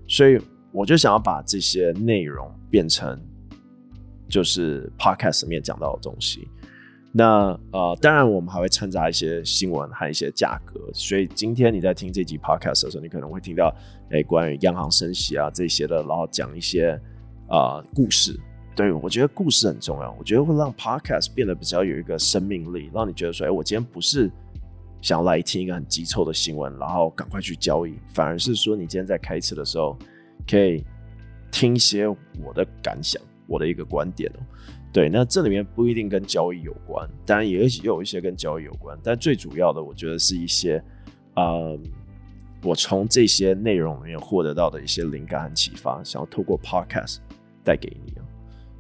[0.09, 0.41] 所以
[0.73, 3.21] 我就想要把这些内容变成，
[4.29, 6.49] 就是 podcast 里面讲到的东西。
[7.17, 10.81] 那呃，当然我们还会掺杂一些新闻和一些价格。
[10.93, 13.73] 所以今天你在听这集 podcast 的时候，你可能会听到
[14.11, 17.01] 诶关于央行升息啊这些的，然后讲一些
[17.49, 18.37] 啊、故事。
[18.75, 24.31] 对，我觉得故事很重要，我觉得会让 podcast 变得比较有一个生命力，让你觉得说，哎，我今天不是。
[25.01, 29.99] 想要来听一个很急凑的新闻，然后赶快去交易，反而是说你今天在开车的时候，
[30.49, 30.83] 可以
[31.53, 34.41] 听一些我的感想，我的一个观点哦。
[34.95, 40.81] 对，那这里面不一定跟交易有关，当然也有一些跟交易有关，但最主要的，我觉得是一些，
[41.35, 41.77] 呃，
[42.63, 47.17] 我从这些内容里面获得到的一些灵感和启发，想要透过 podcast
[47.65, 48.15] 带给你。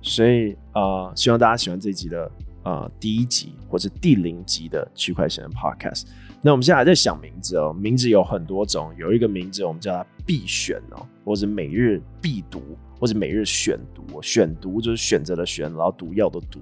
[0.00, 2.30] 所以啊、希望大家喜欢这一集的、
[2.64, 6.04] 呃、第一集或者第零集的区块链 podcast。
[6.42, 12.60] 那我们现在还在想名字哦，名字有很多种，有一个名字我们叫它必选哦，或者每日必读，
[12.98, 14.20] 或者每日选读。
[14.20, 16.60] 选读就是选择的选，然后毒药的毒，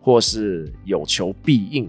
[0.00, 1.88] 或是有求必应，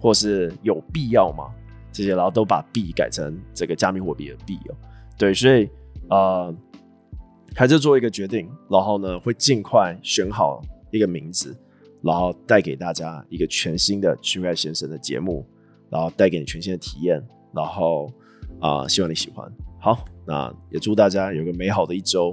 [0.00, 1.50] 或是有必要吗？
[1.90, 4.76] 这些然后都把币改成这个加密货币的币哦。
[5.16, 5.68] 对，所以。
[6.10, 6.54] 呃
[7.54, 11.54] 还是做一个决定，然后呢，会尽快选好一个名字，
[12.02, 15.46] 然后带给大家一个全新的区块先生的节目，
[15.88, 17.22] 然后带给你全新的体验，
[17.52, 18.12] 然后
[18.60, 19.50] 啊、希望你喜欢。
[19.80, 22.32] 好，那也祝大家有个美好的一周，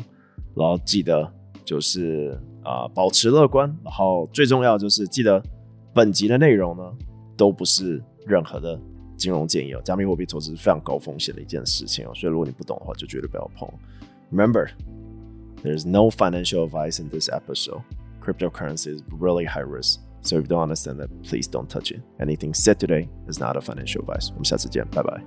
[0.56, 1.32] 然后记得
[1.64, 5.42] 就是啊、保持乐观，然后最重要就是记得
[5.94, 6.84] 本集的内容呢，
[7.38, 8.80] 都不是任何的
[9.18, 13.70] 金融建议哦，加密货币投资是非常高风险的一件事情哦，所以如果你不懂的话，就绝对不要碰。
[14.32, 14.70] Remember。
[15.62, 17.82] There's no financial advice in this episode.
[18.29, 20.01] Cryptocurrency is really high risk.
[20.23, 22.01] So if you don't understand that, please don't touch it.
[22.19, 24.31] Anything said today is not a financial advice.
[24.31, 25.23] 我们下次见，拜拜。